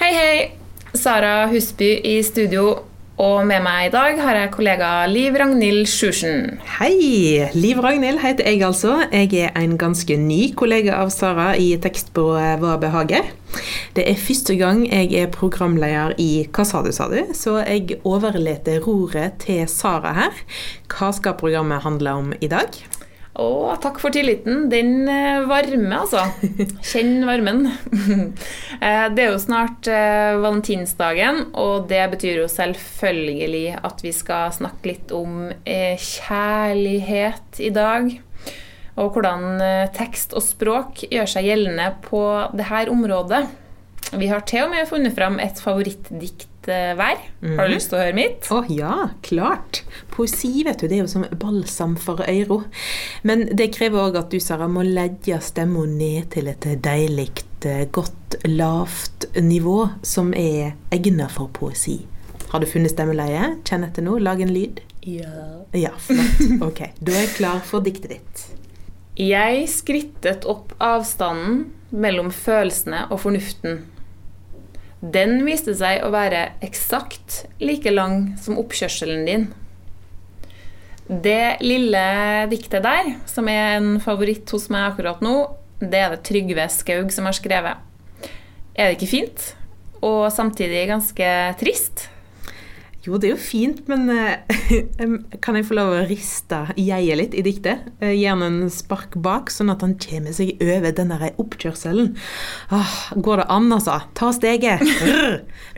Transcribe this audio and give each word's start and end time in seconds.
Hei, 0.00 0.12
hei! 0.16 0.36
Sara 0.96 1.46
Husby 1.50 1.98
i 2.08 2.14
studio. 2.24 2.62
Og 3.20 3.42
med 3.44 3.60
meg 3.60 3.90
i 3.90 3.92
dag 3.92 4.16
har 4.24 4.38
jeg 4.38 4.52
kollega 4.54 4.88
Liv 5.10 5.36
Ragnhild 5.36 5.84
Sjursen. 5.90 6.62
Hei! 6.78 7.44
Liv 7.52 7.82
Ragnhild 7.84 8.22
heter 8.22 8.48
jeg 8.48 8.62
altså. 8.64 8.94
Jeg 9.12 9.50
er 9.50 9.58
en 9.60 9.74
ganske 9.76 10.16
ny 10.16 10.54
kollega 10.56 10.96
av 11.02 11.12
Sara 11.12 11.50
i 11.60 11.74
tekstbyrået 11.76 12.62
Hva 12.62 12.78
behager. 12.80 13.28
Det 13.92 14.06
er 14.08 14.16
første 14.16 14.56
gang 14.56 14.86
jeg 14.86 15.12
er 15.20 15.28
programleder 15.34 16.16
i 16.16 16.46
Hva 16.48 16.64
sa 16.64 16.80
du, 16.80 16.88
sa 16.96 17.10
du? 17.12 17.20
Så 17.36 17.58
jeg 17.60 18.00
overlater 18.08 18.80
roret 18.86 19.42
til 19.44 19.66
Sara 19.68 20.16
her. 20.16 20.42
Hva 20.88 21.12
skal 21.12 21.36
programmet 21.36 21.84
handle 21.84 22.16
om 22.22 22.32
i 22.40 22.48
dag? 22.48 22.80
Å, 23.32 23.72
takk 23.80 23.96
for 24.02 24.12
tilliten. 24.12 24.66
Den 24.68 25.08
eh, 25.08 25.40
varmer, 25.48 26.02
altså. 26.02 26.26
Kjenn 26.92 27.24
varmen. 27.28 27.66
Eh, 28.82 29.04
det 29.14 29.22
er 29.22 29.28
jo 29.30 29.38
snart 29.38 29.86
eh, 29.86 30.32
valentinsdagen, 30.42 31.36
og 31.54 31.84
det 31.86 32.00
betyr 32.16 32.40
jo 32.40 32.48
selvfølgelig 32.50 33.76
at 33.78 34.00
vi 34.02 34.10
skal 34.16 34.50
snakke 34.56 34.88
litt 34.90 35.12
om 35.14 35.52
kjærlighet 35.62 37.60
i 37.62 37.70
dag. 37.70 38.10
Og 38.98 39.14
hvordan 39.14 39.62
tekst 39.94 40.34
og 40.34 40.42
språk 40.42 41.04
gjør 41.06 41.30
seg 41.30 41.46
gjeldende 41.46 41.92
på 42.08 42.24
dette 42.58 42.90
området. 42.90 43.44
Vi 44.18 44.32
har 44.32 44.42
til 44.50 44.66
og 44.66 44.74
med 44.74 44.90
funnet 44.90 45.14
fram 45.14 45.38
et 45.38 45.62
favorittdikt 45.62 46.50
hver. 46.68 47.22
Mm. 47.40 47.56
Har 47.58 47.66
du 47.66 47.70
mhm. 47.70 47.74
lyst 47.74 47.90
til 47.90 47.98
å 47.98 48.02
høre 48.02 48.16
mitt? 48.16 48.48
Å 48.50 48.58
oh, 48.60 48.70
ja, 48.70 48.96
klart. 49.24 49.82
Poesi 50.12 50.62
vet 50.66 50.82
du, 50.82 50.88
det 50.88 50.98
er 50.98 51.02
jo 51.02 51.10
som 51.10 51.26
balsam 51.40 51.96
for 52.00 52.22
øyro. 52.28 52.62
Men 53.26 53.48
det 53.56 53.72
krever 53.76 54.04
òg 54.06 54.20
at 54.20 54.30
du 54.32 54.38
Sara, 54.42 54.68
må 54.70 54.84
legge 54.86 55.40
stemma 55.42 55.84
ned 55.88 56.30
til 56.36 56.50
et 56.52 56.68
deilig, 56.84 57.44
eh, 57.66 57.84
godt, 57.90 58.38
lavt 58.48 59.28
nivå 59.40 59.88
som 60.06 60.32
er 60.36 60.74
egnet 60.94 61.34
for 61.34 61.52
poesi. 61.52 62.00
Har 62.52 62.60
du 62.60 62.68
funnet 62.68 62.92
stemmeleie? 62.92 63.54
Kjenn 63.64 63.86
etter 63.86 64.04
nå. 64.04 64.18
Lag 64.20 64.42
en 64.44 64.52
lyd. 64.52 64.82
Ja. 65.08 65.62
Ja, 65.72 65.94
flott. 65.98 66.42
Ok, 66.68 66.84
da 67.00 67.14
er 67.14 67.24
jeg 67.24 67.36
klar 67.38 67.62
for 67.64 67.84
diktet 67.84 68.12
ditt. 68.12 68.42
Jeg 69.18 69.66
skrittet 69.68 70.46
opp 70.48 70.72
avstanden 70.80 71.66
mellom 71.92 72.30
følelsene 72.32 73.06
og 73.10 73.20
fornuften 73.24 73.82
den 75.02 75.40
viste 75.42 75.74
seg 75.74 76.04
å 76.06 76.12
være 76.14 76.52
eksakt 76.62 77.42
like 77.62 77.90
lang 77.90 78.36
som 78.38 78.58
oppkjørselen 78.60 79.26
din. 79.26 79.48
Det 81.10 81.58
lille 81.64 82.04
diktet 82.52 82.84
der, 82.86 83.16
som 83.26 83.50
er 83.50 83.80
en 83.80 83.96
favoritt 84.00 84.48
hos 84.54 84.68
meg 84.70 84.92
akkurat 84.92 85.24
nå, 85.24 85.34
det 85.82 85.98
er 85.98 86.14
det 86.14 86.22
Trygve 86.28 86.68
Skaug 86.70 87.10
som 87.10 87.26
har 87.26 87.34
skrevet. 87.34 87.82
Er 88.78 88.88
det 88.88 89.00
ikke 89.00 89.10
fint? 89.10 89.48
Og 90.06 90.30
samtidig 90.34 90.86
ganske 90.92 91.28
trist? 91.58 92.06
Jo, 93.02 93.16
det 93.18 93.28
er 93.28 93.32
jo 93.32 93.40
fint, 93.42 93.80
men 93.90 94.06
uh, 94.12 95.14
kan 95.42 95.58
jeg 95.58 95.66
få 95.66 95.74
lov 95.78 95.94
å 95.96 96.04
riste 96.06 96.60
jeget 96.78 97.18
litt 97.18 97.34
i 97.34 97.42
diktet? 97.42 97.88
Gi 98.02 98.26
han 98.28 98.44
en 98.46 98.60
spark 98.70 99.16
bak, 99.22 99.50
sånn 99.50 99.72
at 99.74 99.82
han 99.82 99.96
kommer 100.02 100.34
seg 100.36 100.54
over 100.62 100.94
den 100.94 101.10
der 101.10 101.40
oppkjørselen. 101.42 102.12
Uh, 102.70 102.94
går 103.18 103.42
det 103.42 103.48
an, 103.56 103.68
altså? 103.74 103.98
Ta 104.18 104.30
steget! 104.36 104.84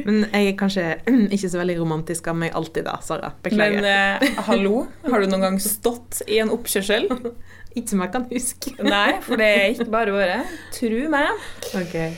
men 0.04 0.24
jeg 0.26 0.52
er 0.52 0.58
kanskje 0.60 0.86
ikke 1.34 1.50
så 1.50 1.60
veldig 1.62 1.78
romantisk 1.80 2.28
av 2.30 2.38
meg 2.40 2.54
alltid, 2.56 2.84
da, 2.88 2.98
Sara. 3.04 3.32
Beklager. 3.44 3.80
Men 3.80 3.90
eh, 3.90 4.40
hallo, 4.48 4.86
har 5.08 5.24
du 5.24 5.30
noen 5.30 5.48
gang 5.48 5.60
stått 5.62 6.22
i 6.28 6.40
en 6.42 6.52
oppkjørsel? 6.54 7.08
ikke 7.76 7.90
som 7.90 8.04
jeg 8.04 8.14
kan 8.14 8.26
huske. 8.30 8.74
Nei, 8.94 9.20
for 9.24 9.40
det 9.40 9.50
er 9.52 9.68
ikke 9.74 9.90
bare 9.92 10.14
bare. 10.14 10.40
Tru 10.74 10.98
meg. 11.12 11.46
Okay. 11.84 12.14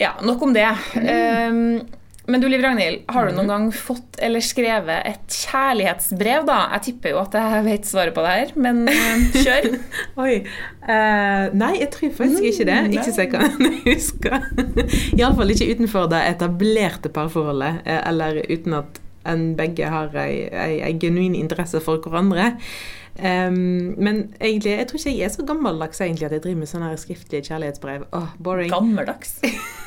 Ja, 0.00 0.14
nok 0.24 0.42
om 0.46 0.54
det. 0.56 0.70
Um, 0.96 1.82
men 2.30 2.40
du 2.40 2.46
Liv 2.46 2.62
Ragnhild, 2.62 3.00
har 3.10 3.26
du 3.26 3.32
noen 3.34 3.48
mhm. 3.48 3.50
gang 3.50 3.64
fått 3.74 4.20
eller 4.22 4.44
skrevet 4.44 5.08
et 5.10 5.36
kjærlighetsbrev, 5.42 6.44
da? 6.46 6.58
Jeg 6.76 6.84
tipper 6.86 7.14
jo 7.16 7.20
at 7.24 7.34
jeg 7.34 7.64
vet 7.66 7.88
svaret 7.88 8.14
på 8.14 8.22
det 8.22 8.34
her, 8.36 8.52
men 8.62 8.84
uh, 8.86 9.24
kjør. 9.44 9.68
Oi. 10.22 10.36
Uh, 10.86 11.50
nei, 11.58 11.72
jeg 11.80 11.90
tror 11.96 12.14
faktisk 12.20 12.48
ikke 12.52 12.68
det. 12.70 12.78
Mm, 12.86 12.94
ikke 12.94 13.08
så 13.10 13.24
jeg 13.24 13.32
kan 13.34 13.68
huske. 13.90 14.42
Iallfall 15.18 15.54
ikke 15.56 15.70
utenfor 15.74 16.10
det 16.12 16.22
etablerte 16.30 17.10
parforholdet, 17.12 17.82
eh, 17.90 18.02
eller 18.12 18.42
uten 18.46 18.78
at 18.78 19.02
en 19.28 19.52
begge 19.58 19.86
har 19.90 20.14
ei, 20.18 20.46
ei, 20.50 20.80
ei 20.82 20.94
genuin 21.02 21.34
interesse 21.38 21.82
for 21.82 22.02
hverandre. 22.02 22.52
Um, 23.18 23.94
men 24.00 24.34
egentlig, 24.40 24.72
jeg 24.72 24.86
tror 24.88 24.98
ikke 24.98 25.12
jeg 25.12 25.26
er 25.26 25.32
så 25.34 25.44
gammeldags 25.44 26.00
egentlig 26.00 26.26
at 26.26 26.32
jeg 26.32 26.44
driver 26.46 26.60
med 26.62 26.70
sånne 26.70 26.92
skriftlige 27.00 27.44
kjærlighetsbrev. 27.50 28.06
Oh, 28.16 28.30
boring. 28.42 28.72
Gammeldags? 28.72 29.34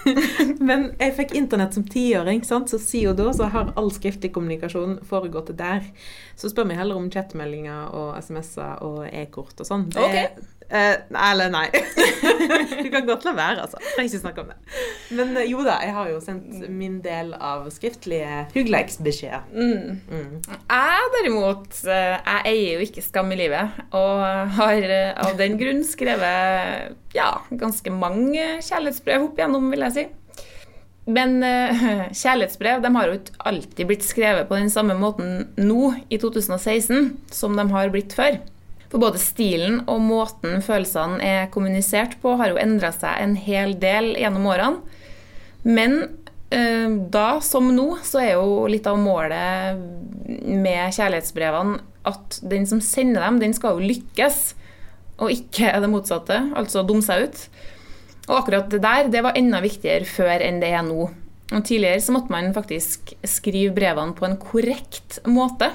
men 0.69 0.91
jeg 1.01 1.15
fikk 1.17 1.33
internett 1.37 1.73
som 1.73 1.87
tiåring, 1.89 2.43
så 2.45 2.61
siden 2.77 3.17
da 3.17 3.31
så 3.33 3.49
har 3.53 3.73
all 3.79 3.89
skriftlig 3.93 4.31
kommunikasjon 4.35 4.99
foregått 5.09 5.49
der. 5.57 5.87
Så 6.37 6.51
spør 6.53 6.69
vi 6.69 6.77
heller 6.77 6.99
om 6.99 7.09
chatmeldinger 7.11 7.95
og 7.97 8.19
SMS-er 8.21 8.83
og 8.85 9.07
e-kort 9.09 9.57
og 9.57 9.71
sånn. 9.71 9.89
Okay. 9.89 10.29
Uh, 10.65 10.97
eller 11.29 11.51
nei. 11.53 11.67
du 12.83 12.87
kan 12.89 13.05
godt 13.05 13.25
la 13.27 13.35
være, 13.37 13.65
altså. 13.67 13.77
Trenger 13.93 14.09
ikke 14.09 14.21
snakke 14.23 14.41
om 14.41 14.49
det. 14.49 14.57
Men 15.13 15.35
uh, 15.37 15.43
jo 15.45 15.61
da, 15.65 15.77
jeg 15.85 15.93
har 15.93 16.09
jo 16.09 16.21
sendt 16.23 16.65
min 16.73 16.97
del 17.05 17.35
av 17.37 17.67
skriftlige 17.73 18.47
hyggelighetsbeskjeder. 18.55 19.45
Mm. 19.53 20.01
Mm. 20.09 20.39
Jeg 20.41 21.11
derimot, 21.19 21.69
uh, 21.85 22.17
jeg 22.17 22.41
eier 22.49 22.79
jo 22.79 22.87
ikke 22.87 23.05
Skam 23.05 23.29
i 23.35 23.37
livet, 23.37 23.77
og 23.93 24.23
har 24.57 24.89
av 25.21 25.35
den 25.37 25.59
grunn 25.59 25.83
skrevet 25.85 26.95
ja, 27.13 27.29
ganske 27.53 27.93
mange 27.93 28.55
kjærlighetsbrev 28.65 29.27
opp 29.27 29.37
igjennom, 29.37 29.69
vil 29.69 29.85
jeg 29.85 29.95
si. 29.99 30.07
Men 31.05 31.37
kjærlighetsbrev 32.23 32.81
de 32.81 32.93
har 32.97 33.11
jo 33.11 33.19
ikke 33.19 33.37
alltid 33.51 33.91
blitt 33.91 34.07
skrevet 34.07 34.49
på 34.49 34.57
den 34.57 34.73
samme 34.73 34.97
måten 34.97 35.45
nå, 35.61 35.93
i 36.09 36.17
2016, 36.17 37.11
som 37.29 37.53
de 37.53 37.69
har 37.69 37.93
blitt 37.93 38.17
før. 38.17 38.41
For 38.91 39.01
både 39.01 39.21
stilen 39.21 39.81
og 39.91 40.03
måten 40.05 40.61
følelsene 40.63 41.17
er 41.25 41.49
kommunisert 41.53 42.19
på, 42.21 42.35
har 42.39 42.53
jo 42.53 42.61
endra 42.61 42.91
seg 42.95 43.17
en 43.21 43.35
hel 43.39 43.75
del 43.81 44.13
gjennom 44.19 44.45
årene. 44.51 45.01
Men 45.65 45.97
eh, 46.53 46.91
da, 47.11 47.39
som 47.41 47.71
nå, 47.73 47.89
så 48.05 48.21
er 48.21 48.31
jo 48.35 48.65
litt 48.71 48.87
av 48.89 49.01
målet 49.01 49.81
med 50.45 50.93
kjærlighetsbrevene 50.95 51.81
at 52.05 52.39
den 52.45 52.67
som 52.69 52.81
sender 52.85 53.23
dem, 53.25 53.41
den 53.41 53.55
skal 53.57 53.79
jo 53.79 53.89
lykkes, 53.89 54.53
og 55.15 55.31
ikke 55.31 55.71
det 55.81 55.89
motsatte, 55.89 56.37
altså 56.57 56.83
dumme 56.85 57.05
seg 57.05 57.25
ut. 57.25 57.45
Og 58.27 58.39
akkurat 58.39 58.69
det 58.71 58.81
der 58.83 59.09
det 59.13 59.21
var 59.25 59.37
enda 59.37 59.61
viktigere 59.63 60.07
før 60.09 60.43
enn 60.43 60.61
det 60.61 60.71
er 60.73 60.85
nå. 60.85 61.07
Og 61.53 61.61
tidligere 61.65 62.01
så 62.01 62.13
måtte 62.15 62.33
man 62.33 62.53
faktisk 62.55 63.13
skrive 63.29 63.73
brevene 63.75 64.15
på 64.17 64.25
en 64.27 64.37
korrekt 64.41 65.19
måte. 65.29 65.69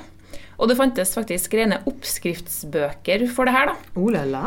Og 0.60 0.68
det 0.68 0.76
fantes 0.76 1.14
faktisk 1.16 1.56
rene 1.56 1.80
oppskriftsbøker 1.88 3.24
for 3.32 3.48
det 3.48 3.56
her, 3.56 3.72
da. 3.72 3.92
Oh 3.96 4.10
la 4.12 4.26
la. 4.28 4.44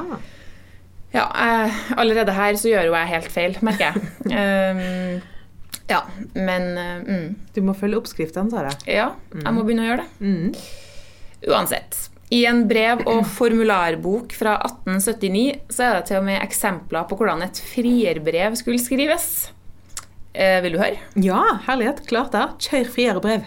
Ja, 1.13 1.27
eh, 1.29 1.83
allerede 1.97 2.33
her 2.33 2.57
så 2.57 2.71
gjør 2.71 2.89
jo 2.89 2.95
jeg 2.97 3.11
helt 3.11 3.33
feil, 3.33 3.57
merker 3.65 3.91
jeg. 3.91 4.07
um, 4.29 5.21
ja, 5.93 5.99
men 6.33 6.71
uh, 6.77 7.03
mm. 7.05 7.27
Du 7.53 7.61
må 7.65 7.75
følge 7.77 7.99
oppskriftene, 8.01 8.49
Sara. 8.53 8.73
Ja, 8.89 9.11
jeg 9.33 9.49
må 9.49 9.61
mm. 9.61 9.65
begynne 9.67 9.85
å 9.85 9.89
gjøre 9.91 10.05
det. 10.05 10.09
Mm. 10.25 11.51
Uansett. 11.53 11.99
I 12.33 12.45
en 12.49 12.63
brev- 12.65 13.03
og 13.09 13.25
formularbok 13.29 14.33
fra 14.33 14.55
1879 14.65 15.73
så 15.73 15.85
er 15.85 15.99
det 15.99 16.07
til 16.09 16.21
og 16.21 16.25
med 16.29 16.39
eksempler 16.41 17.05
på 17.09 17.17
hvordan 17.19 17.43
et 17.45 17.59
frierbrev 17.73 18.55
skulle 18.57 18.81
skrives. 18.81 19.27
Eh, 20.33 20.57
vil 20.65 20.73
du 20.73 20.79
høre? 20.81 20.97
Ja, 21.21 21.43
herlighet. 21.67 22.01
Klart 22.09 22.33
det. 22.33 22.47
Kjør 22.65 22.89
frierbrev. 22.95 23.45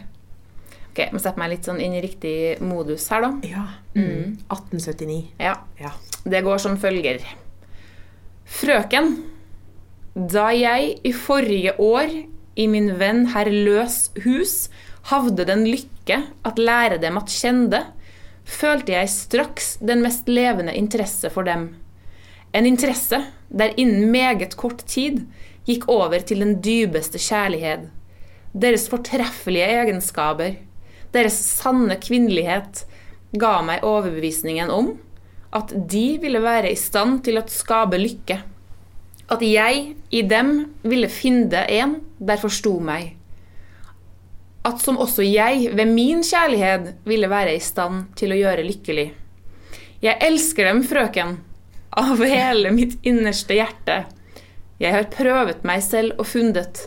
Ok, 0.97 1.11
må 1.13 1.21
sette 1.21 1.37
meg 1.37 1.51
litt 1.53 1.67
sånn 1.69 1.81
inn 1.85 1.93
i 1.93 2.01
riktig 2.01 2.57
modus 2.65 3.05
her, 3.13 3.27
da. 3.27 3.29
Ja. 3.45 3.65
Mm. 3.93 4.39
1879. 4.49 5.19
Ja. 5.45 5.59
ja. 5.77 5.91
Det 6.25 6.41
går 6.47 6.63
som 6.63 6.79
følger. 6.81 7.21
Frøken. 8.49 9.11
Da 10.17 10.47
jeg 10.57 10.95
i 11.05 11.13
forrige 11.13 11.75
år 11.77 12.15
i 12.57 12.65
min 12.73 12.95
venn 12.97 13.27
herr 13.35 13.51
Løs 13.53 14.07
hus 14.25 14.71
havde 15.11 15.45
den 15.45 15.67
lykke 15.69 16.23
at 16.49 16.57
lære 16.57 16.97
dem 17.03 17.21
at 17.21 17.29
kjende, 17.29 17.83
følte 18.49 18.97
jeg 18.97 19.13
straks 19.13 19.75
den 19.85 20.01
mest 20.01 20.33
levende 20.33 20.73
interesse 20.81 21.29
for 21.35 21.45
dem. 21.45 21.75
En 22.57 22.65
interesse 22.65 23.21
der 23.53 23.77
innen 23.77 24.09
meget 24.09 24.57
kort 24.57 24.87
tid 24.89 25.27
gikk 25.69 25.91
over 25.93 26.25
til 26.25 26.41
den 26.41 26.57
dypeste 26.65 27.21
kjærlighet. 27.21 27.91
Deres 28.57 28.89
fortreffelige 28.89 29.69
egenskaper, 29.83 30.57
deres 31.17 31.39
sanne 31.57 31.97
kvinnelighet 32.03 32.85
ga 33.37 33.59
meg 33.65 33.85
overbevisningen 33.87 34.71
om 34.73 34.95
at 35.57 35.73
de 35.89 36.17
ville 36.21 36.41
være 36.43 36.73
i 36.73 36.79
stand 36.79 37.23
til 37.27 37.41
å 37.41 37.47
skape 37.51 37.99
lykke. 38.01 38.41
At 39.33 39.43
jeg 39.43 39.95
i 40.15 40.23
dem 40.23 40.53
ville 40.87 41.11
finne 41.11 41.65
en 41.73 41.97
der 42.19 42.41
forsto 42.41 42.77
meg. 42.83 43.15
At 44.67 44.83
som 44.83 44.99
også 44.99 45.25
jeg 45.27 45.71
ved 45.79 45.91
min 45.95 46.23
kjærlighet 46.27 46.93
ville 47.07 47.31
være 47.31 47.55
i 47.57 47.63
stand 47.63 48.11
til 48.19 48.35
å 48.35 48.39
gjøre 48.39 48.67
lykkelig. 48.67 49.09
Jeg 50.03 50.21
elsker 50.27 50.69
dem, 50.69 50.83
frøken, 50.87 51.39
av 51.97 52.21
hele 52.21 52.71
mitt 52.75 52.99
innerste 53.07 53.57
hjerte. 53.57 54.03
Jeg 54.83 54.93
har 54.93 55.09
prøvet 55.13 55.65
meg 55.65 55.81
selv 55.81 56.19
og 56.21 56.27
funnet 56.29 56.83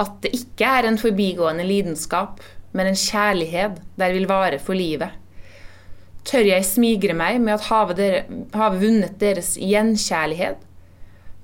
At 0.00 0.22
det 0.24 0.30
ikke 0.32 0.70
er 0.78 0.86
en 0.88 0.96
forbigående 0.98 1.66
lidenskap, 1.68 2.40
men 2.72 2.88
en 2.88 2.98
kjærlighet 2.98 3.80
der 4.00 4.14
vil 4.14 4.28
vare 4.30 4.58
for 4.62 4.76
livet. 4.76 5.12
Tør 6.28 6.46
jeg 6.46 6.66
smigre 6.66 7.16
meg 7.18 7.40
med 7.42 7.56
at 7.56 7.66
havet, 7.66 7.98
dere, 7.98 8.22
havet 8.54 8.82
vunnet 8.82 9.16
deres 9.20 9.54
gjenkjærlighet? 9.58 10.60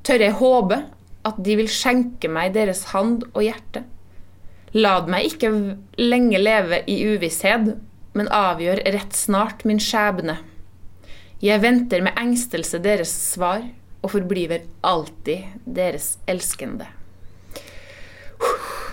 Tør 0.07 0.25
jeg 0.25 0.39
håpe 0.39 0.83
at 1.29 1.41
de 1.45 1.57
vil 1.59 1.71
skjenke 1.71 2.31
meg 2.31 2.55
deres 2.55 2.85
hand 2.93 3.27
og 3.33 3.43
hjerte? 3.45 3.83
Lad 4.77 5.09
meg 5.11 5.33
ikke 5.33 5.51
lenge 5.99 6.39
leve 6.39 6.83
i 6.87 7.01
uvisshet, 7.09 7.75
men 8.15 8.31
avgjør 8.35 8.85
rett 8.95 9.17
snart 9.17 9.65
min 9.69 9.81
skjebne. 9.83 10.39
Jeg 11.43 11.63
venter 11.63 12.03
med 12.05 12.19
engstelse 12.19 12.81
deres 12.83 13.11
svar, 13.33 13.67
og 13.99 14.13
forbliver 14.15 14.63
alltid 14.87 15.59
deres 15.67 16.17
elskende. 16.31 16.87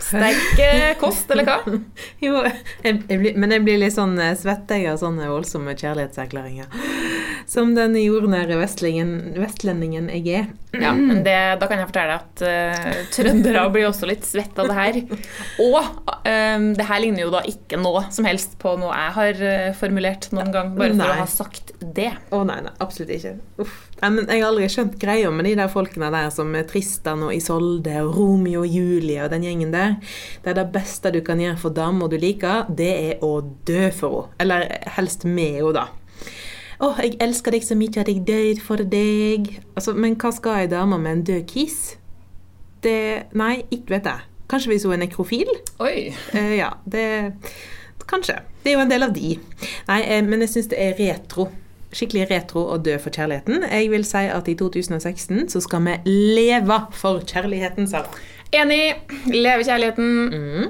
Sterk 0.06 0.60
kost, 1.02 1.32
eller 1.34 1.48
hva? 1.48 1.58
Jo, 2.26 2.44
jeg, 2.46 3.02
jeg 3.10 3.20
blir, 3.22 3.38
men 3.42 3.56
jeg 3.56 3.64
blir 3.66 3.80
litt 3.82 3.96
sånn 3.96 4.18
eh, 4.22 4.36
svett 4.38 4.72
av 4.76 5.00
sånne 5.02 5.30
voldsomme 5.32 5.74
kjærlighetserklæringer. 5.80 6.70
Som 7.48 7.76
den 7.78 7.94
jordnære 8.00 8.58
vestlendingen, 8.58 10.10
jeg 10.10 10.28
er. 10.34 10.48
Ja, 10.82 10.92
men 10.92 11.22
det, 11.24 11.36
Da 11.62 11.68
kan 11.70 11.80
jeg 11.80 11.90
fortelle 11.92 12.18
at 12.18 12.42
uh, 12.44 12.96
trøndere 13.14 13.64
blir 13.72 13.88
også 13.90 14.10
litt 14.10 14.26
svette 14.28 14.64
av 14.64 14.72
det 14.72 14.78
her. 14.78 14.98
Og 15.64 15.78
um, 15.80 16.66
det 16.76 16.88
her 16.90 17.02
ligner 17.04 17.26
jo 17.26 17.32
da 17.34 17.44
ikke 17.48 17.80
noe 17.80 18.06
som 18.12 18.28
helst 18.28 18.58
på 18.62 18.76
noe 18.82 18.92
jeg 18.96 19.16
har 19.20 19.44
uh, 19.46 19.70
formulert 19.78 20.28
noen 20.36 20.52
gang, 20.54 20.74
bare 20.78 20.96
for 20.96 21.04
Nei. 21.04 21.12
å 21.14 21.20
ha 21.22 21.28
sagt 21.30 21.76
det. 21.80 22.12
Å 22.34 22.42
nei, 22.48 22.58
nei, 22.66 22.74
absolutt 22.84 23.14
ikke. 23.16 23.36
Uff. 23.64 23.76
Nei, 24.02 24.12
men 24.18 24.28
jeg 24.28 24.42
har 24.44 24.50
aldri 24.50 24.70
skjønt 24.72 24.98
greia 25.02 25.32
med 25.32 25.48
de 25.48 25.56
der 25.62 25.72
folkene 25.72 26.12
der 26.14 26.32
som 26.34 26.52
er 26.58 26.68
Tristan 26.68 27.24
og 27.28 27.36
Isolde 27.36 27.94
og 28.04 28.18
Romeo 28.18 28.66
og 28.66 28.80
Julie 28.80 29.22
og 29.24 29.32
den 29.32 29.46
gjengen 29.48 29.76
der. 29.76 29.96
Det 30.44 30.52
er 30.52 30.60
det 30.60 30.72
beste 30.76 31.14
du 31.16 31.22
kan 31.26 31.42
gjøre 31.42 31.62
for 31.62 31.76
damer 31.76 32.12
du 32.12 32.18
liker, 32.20 32.66
det 32.68 32.92
er 33.14 33.24
å 33.26 33.38
dø 33.68 33.86
for 33.96 34.26
henne. 34.26 34.42
Eller 34.44 34.68
helst 34.98 35.24
med 35.28 35.62
henne, 35.62 35.72
da. 35.76 35.88
Å, 36.84 36.92
jeg 37.00 37.16
elsker 37.24 37.56
deg 37.56 37.64
så 37.64 37.78
mye 37.80 38.02
at 38.02 38.10
jeg 38.12 38.24
døde 38.28 38.64
for 38.64 38.82
deg. 38.92 39.52
Altså, 39.76 39.96
men 39.96 40.18
hva 40.20 40.32
skal 40.36 40.64
ei 40.64 40.72
dame 40.72 41.00
med 41.02 41.12
en 41.12 41.24
død 41.30 41.46
kiss? 41.52 41.96
Det 42.84 43.32
Nei, 43.38 43.64
ikke 43.72 43.96
vet 43.96 44.10
jeg. 44.12 44.26
Kanskje 44.52 44.74
hvis 44.74 44.86
hun 44.86 44.94
er 44.98 45.06
nekrofil? 45.06 45.50
Oi. 45.82 46.12
Eh, 46.38 46.56
ja, 46.60 46.76
det 46.86 47.06
Kanskje. 48.06 48.36
Det 48.62 48.70
er 48.70 48.76
jo 48.76 48.84
en 48.84 48.92
del 48.92 49.06
av 49.08 49.14
de. 49.16 49.32
Nei, 49.88 50.02
eh, 50.04 50.22
men 50.22 50.44
jeg 50.46 50.52
syns 50.52 50.68
det 50.70 50.78
er 50.82 51.00
retro. 51.00 51.48
Skikkelig 51.96 52.28
retro 52.30 52.66
å 52.70 52.78
dø 52.78 52.98
for 53.02 53.10
kjærligheten. 53.16 53.66
Jeg 53.72 53.90
vil 53.90 54.06
si 54.06 54.26
at 54.30 54.50
i 54.52 54.56
2016 54.60 55.48
så 55.50 55.62
skal 55.64 55.82
vi 55.88 55.96
leve 56.36 56.78
for 56.94 57.24
kjærligheten, 57.26 57.88
Sara. 57.90 58.12
Enig. 58.54 58.94
Leve 59.32 59.66
kjærligheten. 59.66 60.12
Mm. 60.30 60.68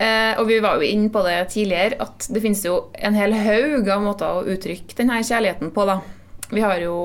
Eh, 0.00 0.32
og 0.40 0.46
vi 0.48 0.56
var 0.64 0.80
jo 0.80 0.86
inne 0.88 1.10
på 1.12 1.20
det 1.26 1.50
tidligere, 1.52 1.98
at 2.00 2.24
det 2.32 2.40
finnes 2.40 2.62
jo 2.64 2.88
en 2.96 3.12
hel 3.18 3.34
haug 3.36 3.88
av 3.92 4.00
måter 4.04 4.38
å 4.38 4.46
uttrykke 4.48 4.96
denne 4.96 5.18
kjærligheten 5.20 5.74
på. 5.76 5.84
da. 5.84 6.00
Vi 6.50 6.60
har 6.64 6.80
jo 6.82 6.96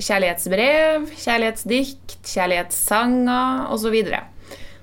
kjærlighetsbrev, 0.00 1.04
kjærlighetsdikt, 1.20 2.26
kjærlighetssanger 2.26 3.68
osv. 3.70 3.80
Så, 3.84 3.90
videre. 3.92 4.20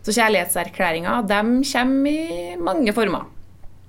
så 0.06 0.12
kjærlighetserklæringer 0.16 1.22
de 1.28 1.40
kommer 1.72 2.12
i 2.12 2.56
mange 2.62 2.94
former. 2.96 3.24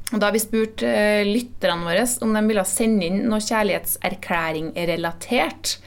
Og 0.08 0.18
Da 0.18 0.26
har 0.26 0.32
vi 0.32 0.38
spurt 0.40 0.82
eh, 0.82 1.24
lytterne 1.28 1.84
våre 1.84 2.06
om 2.24 2.32
de 2.34 2.42
ville 2.48 2.64
sende 2.64 3.06
inn 3.06 3.28
noe 3.28 3.40
kjærlighetserklæring-relatert. 3.44 5.78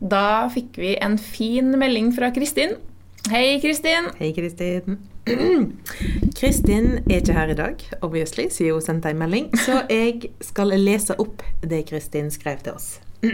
Da 0.00 0.48
fikk 0.50 0.78
vi 0.82 0.96
en 0.98 1.18
fin 1.20 1.78
melding 1.78 2.12
fra 2.16 2.30
Kristin. 2.34 2.70
Hei, 3.30 3.60
Kristin. 3.62 4.10
Hei, 4.18 4.32
Kristin. 4.34 5.09
Kristin 6.38 6.86
er 7.04 7.20
ikke 7.20 7.36
her 7.36 7.52
i 7.52 7.56
dag, 7.58 7.82
obviously, 8.00 8.48
siden 8.50 8.78
hun 8.78 8.84
sendte 8.84 9.12
en 9.12 9.20
melding, 9.20 9.50
så 9.60 9.82
jeg 9.90 10.30
skal 10.44 10.72
lese 10.80 11.16
opp 11.20 11.44
det 11.62 11.84
Kristin 11.90 12.30
skrev 12.32 12.62
til 12.64 12.78
oss. 12.78 13.00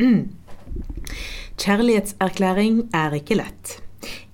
Kjærlighetserklæring 1.62 2.88
er 2.94 3.14
ikke 3.16 3.38
lett. 3.38 3.78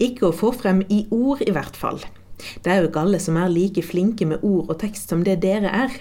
Ikke 0.02 0.28
å 0.28 0.36
få 0.36 0.52
frem 0.56 0.82
i 0.88 1.04
ord, 1.12 1.44
i 1.46 1.52
hvert 1.54 1.76
fall. 1.78 2.00
Det 2.64 2.72
er 2.72 2.80
jo 2.80 2.88
ikke 2.88 3.04
alle 3.04 3.20
som 3.22 3.36
er 3.38 3.52
like 3.52 3.84
flinke 3.86 4.26
med 4.26 4.42
ord 4.42 4.72
og 4.72 4.80
tekst 4.82 5.12
som 5.12 5.22
det 5.26 5.38
dere 5.44 5.70
er. 5.84 6.00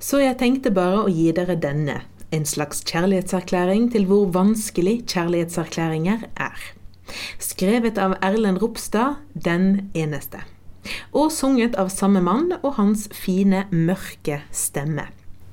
Så 0.00 0.22
jeg 0.22 0.38
tenkte 0.40 0.72
bare 0.72 1.02
å 1.04 1.12
gi 1.12 1.28
dere 1.36 1.58
denne, 1.60 2.00
en 2.32 2.46
slags 2.48 2.80
kjærlighetserklæring 2.88 3.90
til 3.92 4.06
hvor 4.08 4.30
vanskelig 4.32 5.02
kjærlighetserklæringer 5.10 6.28
er. 6.40 6.68
Skrevet 7.40 8.00
av 8.00 8.16
Erlend 8.24 8.60
Ropstad, 8.62 9.20
den 9.32 9.90
eneste. 9.96 10.44
Og 11.12 11.30
sunget 11.32 11.76
av 11.80 11.88
samme 11.92 12.20
mann 12.24 12.52
og 12.62 12.74
hans 12.78 13.08
fine, 13.12 13.64
mørke 13.70 14.40
stemme. 14.54 15.08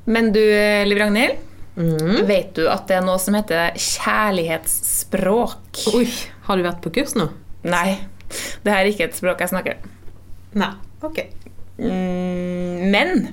Men 0.05 0.31
du, 0.35 0.41
Liv 0.85 0.97
Ragnhild, 1.01 1.35
Mm. 1.75 2.21
vet 2.23 2.53
du 2.55 2.69
at 2.71 2.85
det 2.87 2.95
er 2.95 3.01
noe 3.03 3.19
som 3.19 3.35
heter 3.35 3.73
kjærlighetsspråk? 3.75 5.81
Oi, 5.95 6.05
har 6.47 6.57
du 6.57 6.63
vært 6.63 6.79
på 6.85 6.91
kurs 6.95 7.15
nå? 7.19 7.25
Nei, 7.67 7.97
det 8.63 8.71
her 8.71 8.79
er 8.85 8.91
ikke 8.91 9.09
et 9.09 9.17
språk 9.17 9.41
jeg 9.43 9.51
snakker. 9.51 9.75
Nei. 10.55 10.69
Ok. 11.03 11.19
Mm, 11.77 12.91
men 12.93 13.27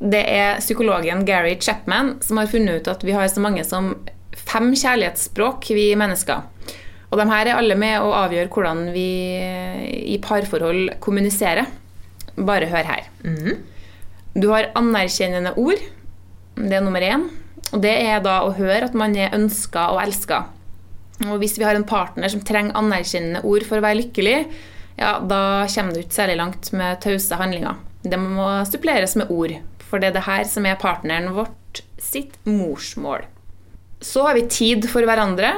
det 0.00 0.20
er 0.28 0.60
psykologen 0.60 1.24
Gary 1.28 1.54
Chapman 1.60 2.18
som 2.24 2.36
har 2.40 2.50
funnet 2.52 2.82
ut 2.82 2.88
at 2.92 3.04
vi 3.06 3.12
har 3.16 3.28
så 3.32 3.40
mange 3.40 3.64
som 3.64 3.94
fem 4.36 4.72
kjærlighetsspråk, 4.76 5.70
vi 5.74 5.88
mennesker. 5.98 6.42
Og 7.10 7.18
de 7.18 7.26
her 7.26 7.48
er 7.48 7.58
alle 7.58 7.74
med 7.78 7.98
å 8.04 8.12
avgjøre 8.14 8.50
hvordan 8.54 8.84
vi 8.94 9.08
i 10.14 10.18
parforhold 10.22 10.94
kommuniserer. 11.02 11.66
Bare 12.38 12.68
hør 12.70 12.86
her. 12.86 13.08
Mm. 13.26 13.58
Du 14.38 14.48
har 14.52 14.70
anerkjennende 14.78 15.56
ord. 15.58 15.82
Det 16.54 16.76
er 16.76 16.84
nummer 16.86 17.02
én. 17.02 17.26
Og 17.74 17.82
det 17.82 17.92
er 18.06 18.22
da 18.22 18.40
å 18.46 18.54
høre 18.54 18.86
at 18.86 18.96
man 18.98 19.14
er 19.18 19.34
ønska 19.34 19.90
og 19.94 20.02
elska. 20.04 20.44
Og 21.28 21.40
hvis 21.42 21.58
vi 21.58 21.66
har 21.66 21.76
en 21.76 21.86
partner 21.86 22.30
som 22.32 22.42
trenger 22.46 22.78
anerkjennende 22.78 23.42
ord 23.46 23.66
for 23.68 23.78
å 23.78 23.84
være 23.84 24.00
lykkelig, 24.00 24.38
ja, 25.00 25.16
da 25.20 25.66
kommer 25.72 25.94
du 25.94 26.02
ikke 26.02 26.16
særlig 26.16 26.38
langt 26.40 26.70
med 26.76 27.00
tause 27.04 27.38
handlinger. 27.40 27.78
Det 28.02 28.18
må 28.20 28.46
suppleres 28.68 29.16
med 29.20 29.32
ord, 29.32 29.52
for 29.84 30.00
det 30.00 30.10
er 30.10 30.16
det 30.16 30.26
her 30.28 30.46
som 30.48 30.66
er 30.68 30.80
partneren 30.80 31.34
vårt 31.36 31.82
sitt 32.00 32.38
morsmål. 32.48 33.26
Så 34.00 34.24
har 34.24 34.38
vi 34.38 34.46
tid 34.48 34.88
for 34.88 35.04
hverandre. 35.04 35.52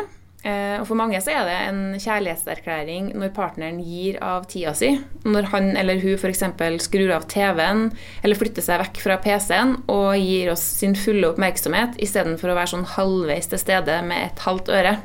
Eh, 0.45 0.77
Og 0.81 0.87
for 0.89 0.99
mange 0.99 1.21
så 1.23 1.35
er 1.35 1.47
det 1.49 1.57
en 1.69 1.81
kjærlighetserklæring 2.01 3.13
når 3.19 3.33
partneren 3.37 3.81
gir 3.85 4.19
av 4.25 4.47
tida 4.51 4.75
si. 4.77 4.93
Når 5.25 5.51
han 5.55 5.73
eller 5.79 6.03
hun 6.03 6.19
f.eks. 6.19 6.45
skrur 6.85 7.15
av 7.17 7.29
TV-en 7.31 7.89
eller 8.23 8.39
flytter 8.39 8.65
seg 8.65 8.83
vekk 8.85 9.03
fra 9.05 9.19
PC-en 9.23 9.79
og 9.93 10.13
gir 10.21 10.53
oss 10.55 10.65
sin 10.83 10.97
fulle 10.99 11.33
oppmerksomhet 11.33 11.99
istedenfor 12.03 12.53
å 12.53 12.59
være 12.59 12.75
sånn 12.75 12.91
halvveis 12.97 13.51
til 13.53 13.63
stede 13.63 14.03
med 14.07 14.31
et 14.31 14.47
halvt 14.47 14.73
øre. 14.73 14.99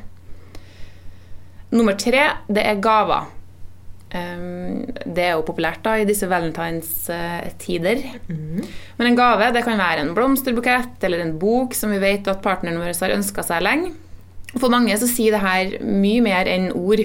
Nummer 1.76 1.98
tre, 2.00 2.30
det 2.48 2.64
er 2.64 2.80
gaver. 2.80 3.34
Um, 4.08 4.86
det 5.04 5.24
er 5.26 5.34
jo 5.36 5.44
populært 5.44 5.82
da 5.84 5.98
i 6.00 6.06
disse 6.08 6.30
valentinstider. 6.32 8.04
Men 8.32 9.10
en 9.10 9.18
gave 9.20 9.50
det 9.52 9.66
kan 9.68 9.80
være 9.82 10.06
en 10.06 10.14
blomsterbukett 10.16 11.04
eller 11.04 11.26
en 11.26 11.36
bok 11.40 11.76
som 11.76 11.92
vi 11.92 12.00
vet 12.00 12.30
at 12.32 12.44
partneren 12.46 12.80
vår 12.80 12.96
har 12.96 13.18
ønska 13.18 13.44
seg 13.44 13.66
lenge. 13.68 13.92
For 14.56 14.72
mange 14.72 14.96
så 15.00 15.10
sier 15.10 15.36
det 15.36 15.44
her 15.44 15.76
mye 15.84 16.24
mer 16.24 16.48
enn 16.50 16.72
ord. 16.76 17.04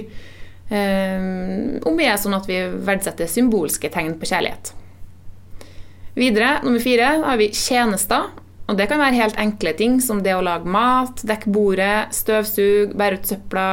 Um, 0.73 1.81
om 1.85 1.99
vi 1.99 2.07
er 2.07 2.15
sånn 2.17 2.37
at 2.37 2.47
vi 2.49 2.61
verdsetter 2.87 3.27
symbolske 3.29 3.91
tegn 3.93 4.15
på 4.17 4.29
kjærlighet. 4.29 4.71
Videre, 6.17 6.59
nummer 6.63 6.81
fire, 6.81 7.09
har 7.25 7.37
vi 7.41 7.51
tjenester. 7.53 8.31
Og 8.69 8.77
det 8.79 8.87
kan 8.89 9.01
være 9.01 9.19
helt 9.19 9.37
enkle 9.41 9.73
ting 9.75 9.99
som 10.01 10.21
det 10.23 10.35
å 10.37 10.43
lage 10.45 10.69
mat, 10.71 11.19
dekke 11.27 11.51
bordet, 11.51 12.13
støvsug, 12.15 12.93
bære 12.97 13.19
ut 13.19 13.33
søpla, 13.33 13.67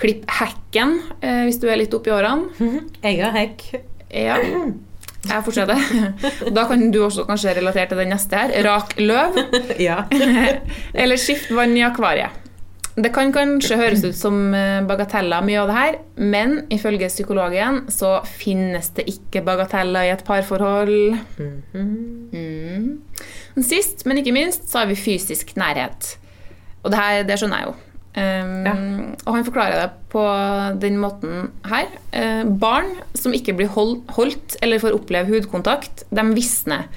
klippe 0.00 0.36
hekken 0.40 0.98
eh, 1.20 1.46
hvis 1.48 1.60
du 1.60 1.66
er 1.70 1.80
litt 1.80 1.94
oppi 1.96 2.12
årene. 2.12 2.50
Jeg 3.06 3.20
har 3.22 3.34
hekk. 3.36 3.66
Ja. 4.10 4.36
Jeg 5.20 5.44
fortsetter. 5.44 5.80
Da 6.56 6.64
kan 6.68 6.86
du 6.92 7.02
også 7.04 7.26
kanskje 7.28 7.52
relatere 7.58 7.90
til 7.90 8.00
den 8.00 8.12
neste 8.14 8.40
her. 8.40 8.54
Rak 8.64 8.94
løv. 9.00 9.36
ja. 9.88 10.02
Eller 11.00 11.20
skift 11.20 11.52
vann 11.56 11.76
i 11.76 11.84
akvariet. 11.86 12.39
Det 13.00 13.12
kan 13.14 13.32
kanskje 13.32 13.78
høres 13.80 14.02
ut 14.04 14.16
som 14.18 14.54
eh, 14.56 14.80
bagateller, 14.88 15.44
mye 15.46 15.60
av 15.62 15.70
det 15.70 15.76
her, 15.76 15.98
men 16.20 16.56
ifølge 16.72 17.08
psykologen 17.08 17.84
så 17.92 18.18
finnes 18.26 18.90
det 18.96 19.06
ikke 19.12 19.44
bagateller 19.46 20.08
i 20.08 20.14
et 20.14 20.24
parforhold. 20.26 21.16
Mm. 21.72 22.98
Men 23.54 23.66
Sist, 23.66 24.04
men 24.06 24.20
ikke 24.20 24.34
minst, 24.36 24.68
så 24.70 24.82
har 24.82 24.90
vi 24.90 24.98
fysisk 24.98 25.54
nærhet. 25.60 26.16
Og 26.82 26.92
det 26.92 27.00
her, 27.00 27.22
det 27.28 27.38
skjønner 27.40 27.62
jeg 27.62 27.70
jo. 27.70 27.78
Um, 28.10 28.64
Ja. 28.66 28.72
Og 29.26 29.36
han 29.36 29.44
forklarer 29.46 29.84
det 29.84 29.90
på 30.10 30.22
den 30.82 30.98
måten 30.98 31.50
her. 31.70 31.86
Uh, 32.10 32.48
barn 32.58 32.90
som 33.14 33.34
ikke 33.36 33.54
blir 33.54 33.70
hold, 33.70 34.00
holdt 34.16 34.56
eller 34.62 34.82
får 34.82 34.96
oppleve 34.96 35.30
hudkontakt, 35.30 36.04
de 36.10 36.24
visner. 36.34 36.88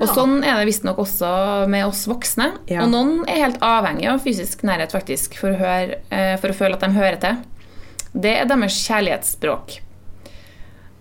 Og 0.00 0.06
Ja. 0.08 0.14
sånn 0.14 0.38
er 0.42 0.56
det 0.56 0.66
visstnok 0.70 0.96
også 0.96 1.68
med 1.68 1.84
oss 1.84 2.06
voksne. 2.08 2.54
Ja. 2.68 2.82
Og 2.84 2.90
noen 2.90 3.28
er 3.28 3.42
helt 3.44 3.58
avhengig 3.60 4.08
av 4.08 4.20
fysisk 4.24 4.62
nærhet 4.64 4.90
faktisk, 4.92 5.34
for 5.36 5.50
å, 5.52 5.58
høre, 5.58 5.98
eh, 6.10 6.36
for 6.40 6.48
å 6.48 6.54
føle 6.56 6.74
at 6.74 6.80
de 6.80 6.88
hører 6.96 7.20
til. 7.20 7.36
Det 8.18 8.32
er 8.40 8.46
deres 8.46 8.78
kjærlighetsspråk. 8.88 9.80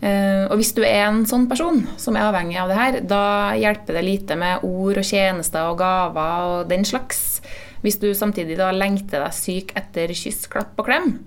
Eh, 0.02 0.46
og 0.50 0.58
hvis 0.60 0.74
du 0.76 0.82
er 0.84 1.08
en 1.08 1.26
sånn 1.26 1.48
person 1.50 1.82
som 1.98 2.16
er 2.16 2.28
avhengig 2.32 2.58
av 2.60 2.70
det 2.70 2.78
her, 2.78 3.00
da 3.02 3.52
hjelper 3.60 3.98
det 3.98 4.04
lite 4.06 4.38
med 4.38 4.64
ord 4.64 4.98
og 4.98 5.04
tjenester 5.04 5.72
og 5.72 5.78
gaver 5.82 6.62
og 6.62 6.70
den 6.70 6.84
slags. 6.84 7.42
Hvis 7.84 8.00
du 8.00 8.12
samtidig 8.14 8.58
da 8.58 8.72
lengter 8.72 9.24
deg 9.24 9.32
syk 9.36 9.74
etter 9.76 10.08
kyss, 10.16 10.46
klapp 10.52 10.78
og 10.78 10.86
klem. 10.88 11.20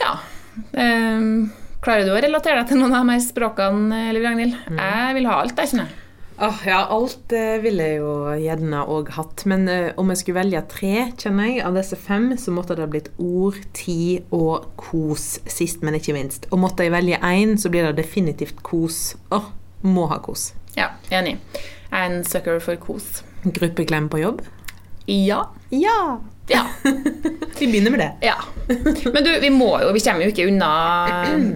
Ja. 0.00 0.18
Eh, 0.74 1.48
klarer 1.82 2.04
du 2.06 2.10
å 2.14 2.20
relatere 2.22 2.58
deg 2.62 2.68
til 2.68 2.78
noen 2.82 2.94
av 2.94 3.06
de 3.06 3.14
her 3.16 3.22
språkene, 3.22 4.02
Liv 4.14 4.22
Ragnhild? 4.26 4.56
Jeg 4.78 5.14
vil 5.14 5.26
ha 5.30 5.40
alt, 5.42 5.56
jeg 5.56 5.68
kjenner. 5.74 5.88
Åh, 6.40 6.58
ja, 6.66 6.84
alt 6.94 7.32
eh, 7.34 7.56
ville 7.58 7.82
jeg 7.82 7.96
jo 7.98 8.10
gjerne 8.38 8.84
òg 8.86 9.08
hatt. 9.16 9.42
Men 9.50 9.64
eh, 9.72 9.88
om 9.98 10.12
jeg 10.12 10.20
skulle 10.20 10.38
velge 10.38 10.60
tre, 10.70 10.92
kjenner 11.18 11.48
jeg, 11.50 11.62
av 11.66 11.74
disse 11.74 11.98
fem, 11.98 12.28
så 12.38 12.54
måtte 12.54 12.76
det 12.78 12.84
ha 12.84 12.90
blitt 12.92 13.08
ord, 13.18 13.58
tid 13.74 14.28
og 14.34 14.68
kos 14.78 15.40
sist, 15.50 15.82
men 15.82 15.98
ikke 15.98 16.14
minst. 16.14 16.46
Og 16.54 16.62
måtte 16.62 16.86
jeg 16.86 16.94
velge 16.94 17.18
én, 17.26 17.56
så 17.58 17.72
blir 17.74 17.88
det 17.88 17.98
definitivt 17.98 18.62
kos. 18.62 19.16
Åh, 19.34 19.50
må 19.82 20.06
ha 20.12 20.20
kos. 20.22 20.52
Ja, 20.78 20.92
enig. 21.10 21.40
Jeg 21.88 21.98
er 21.98 22.06
en 22.06 22.22
sucker 22.28 22.62
for 22.62 22.78
kos. 22.86 23.24
Gruppeklem 23.42 24.06
på 24.12 24.22
jobb? 24.22 24.46
Ja. 25.08 25.46
Ja! 25.72 26.20
Ja. 26.48 26.62
Vi 27.58 27.66
begynner 27.66 27.90
med 27.92 28.00
det. 28.00 28.12
ja. 28.26 28.34
Men 29.12 29.24
du, 29.24 29.30
vi 29.40 29.50
må 29.52 29.68
jo, 29.82 29.90
vi 29.92 30.00
kommer 30.04 30.24
jo 30.24 30.32
ikke 30.32 30.46
unna 30.48 30.68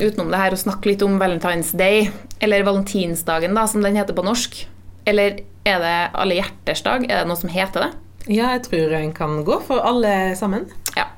utenom 0.01 0.29
det 0.33 0.41
her 0.41 0.53
å 0.57 0.61
snakke 0.61 0.91
litt 0.91 1.05
om 1.05 1.19
Valentine's 1.21 1.73
Day, 1.77 2.11
eller 2.45 2.65
valentinsdagen, 2.67 3.57
da, 3.57 3.67
som 3.69 3.85
den 3.85 3.97
heter 3.97 4.17
på 4.17 4.25
norsk. 4.27 4.63
Eller 5.09 5.41
er 5.69 5.81
det 5.83 5.95
Alle 6.19 6.37
hjerters 6.41 6.83
dag? 6.85 7.05
Er 7.09 7.23
det 7.23 7.29
noe 7.31 7.41
som 7.41 7.53
heter 7.53 7.87
det? 7.87 7.91
Ja, 8.31 8.53
jeg 8.55 8.65
tror 8.69 8.93
en 9.01 9.13
kan 9.17 9.41
gå 9.47 9.57
for 9.67 9.83
alle 9.83 10.13
sammen. 10.39 10.69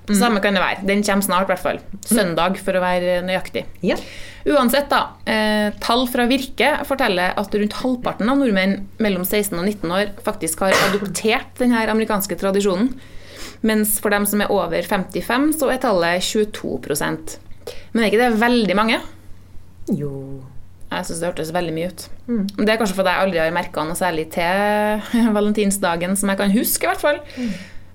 Ja, 0.05 0.19
samme 0.19 0.43
kan 0.45 0.57
det 0.57 0.61
være. 0.61 0.85
Den 0.85 1.03
kommer 1.07 1.25
snart, 1.25 1.49
i 1.49 1.53
hvert 1.55 1.63
fall. 1.63 1.81
Søndag, 2.05 2.59
for 2.61 2.77
å 2.77 2.83
være 2.85 3.21
nøyaktig. 3.25 3.65
Ja. 3.87 3.97
Uansett, 4.45 4.91
da. 4.93 5.15
Eh, 5.25 5.71
tall 5.81 6.05
fra 6.13 6.27
Virke 6.29 6.75
forteller 6.85 7.33
at 7.41 7.55
rundt 7.57 7.77
halvparten 7.81 8.29
av 8.29 8.41
nordmenn 8.41 8.83
mellom 9.01 9.25
16 9.25 9.57
og 9.57 9.65
19 9.65 9.95
år 9.97 10.11
faktisk 10.27 10.67
har 10.67 10.77
adoptert 10.91 11.55
denne 11.61 11.87
amerikanske 11.89 12.37
tradisjonen. 12.41 12.91
Mens 13.65 13.97
for 14.03 14.13
dem 14.13 14.27
som 14.29 14.43
er 14.45 14.53
over 14.53 14.85
55, 14.85 15.55
så 15.57 15.71
er 15.73 15.81
tallet 15.81 16.21
22 16.21 16.75
Men 17.95 18.03
er 18.03 18.11
ikke 18.11 18.21
det 18.21 18.41
veldig 18.43 18.77
mange? 18.77 18.99
Jo 19.89 20.43
Jeg 20.91 21.05
syns 21.09 21.21
det 21.21 21.29
hørtes 21.31 21.53
veldig 21.53 21.73
mye 21.75 21.89
ut. 21.89 22.05
Mm. 22.29 22.43
Det 22.61 22.69
er 22.69 22.77
kanskje 22.79 22.97
fordi 22.99 23.15
jeg 23.15 23.25
aldri 23.25 23.41
har 23.41 23.57
merka 23.57 23.83
noe 23.83 23.97
særlig 23.99 24.29
til 24.37 25.33
valentinsdagen, 25.39 26.13
som 26.21 26.29
jeg 26.31 26.39
kan 26.39 26.53
huske, 26.53 26.85
i 26.85 26.93
hvert 26.93 27.03
fall. 27.03 27.23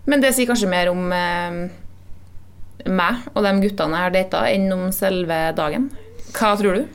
Men 0.10 0.26
det 0.26 0.34
sier 0.34 0.50
kanskje 0.50 0.72
mer 0.72 0.90
om 0.90 1.14
eh, 1.14 1.62
meg 2.88 3.26
og 3.34 3.44
de 3.44 3.56
guttene 3.66 3.98
jeg 3.98 4.08
har 4.08 4.14
data, 4.16 4.44
enn 4.52 4.70
om 4.76 4.86
selve 4.96 5.40
dagen. 5.58 5.90
Hva 6.36 6.54
tror 6.60 6.80
du? 6.80 6.86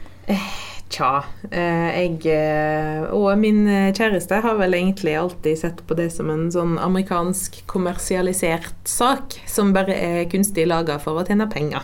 Tja. 0.95 1.25
eh, 1.51 1.89
Jeg 2.05 2.27
eh, 2.31 3.09
og 3.11 3.33
min 3.41 3.65
eh, 3.67 3.91
kjæreste 3.97 4.39
har 4.45 4.55
vel 4.61 4.77
egentlig 4.79 5.17
alltid 5.19 5.59
sett 5.59 5.83
på 5.89 5.97
det 5.99 6.11
som 6.15 6.31
en 6.31 6.47
sånn 6.55 6.77
amerikansk 6.79 7.65
kommersialisert 7.67 8.75
sak 8.87 9.41
som 9.51 9.73
bare 9.75 9.97
er 9.97 10.29
kunstig 10.31 10.69
laga 10.71 11.01
for 11.03 11.19
å 11.19 11.27
tjene 11.27 11.49
penger. 11.51 11.83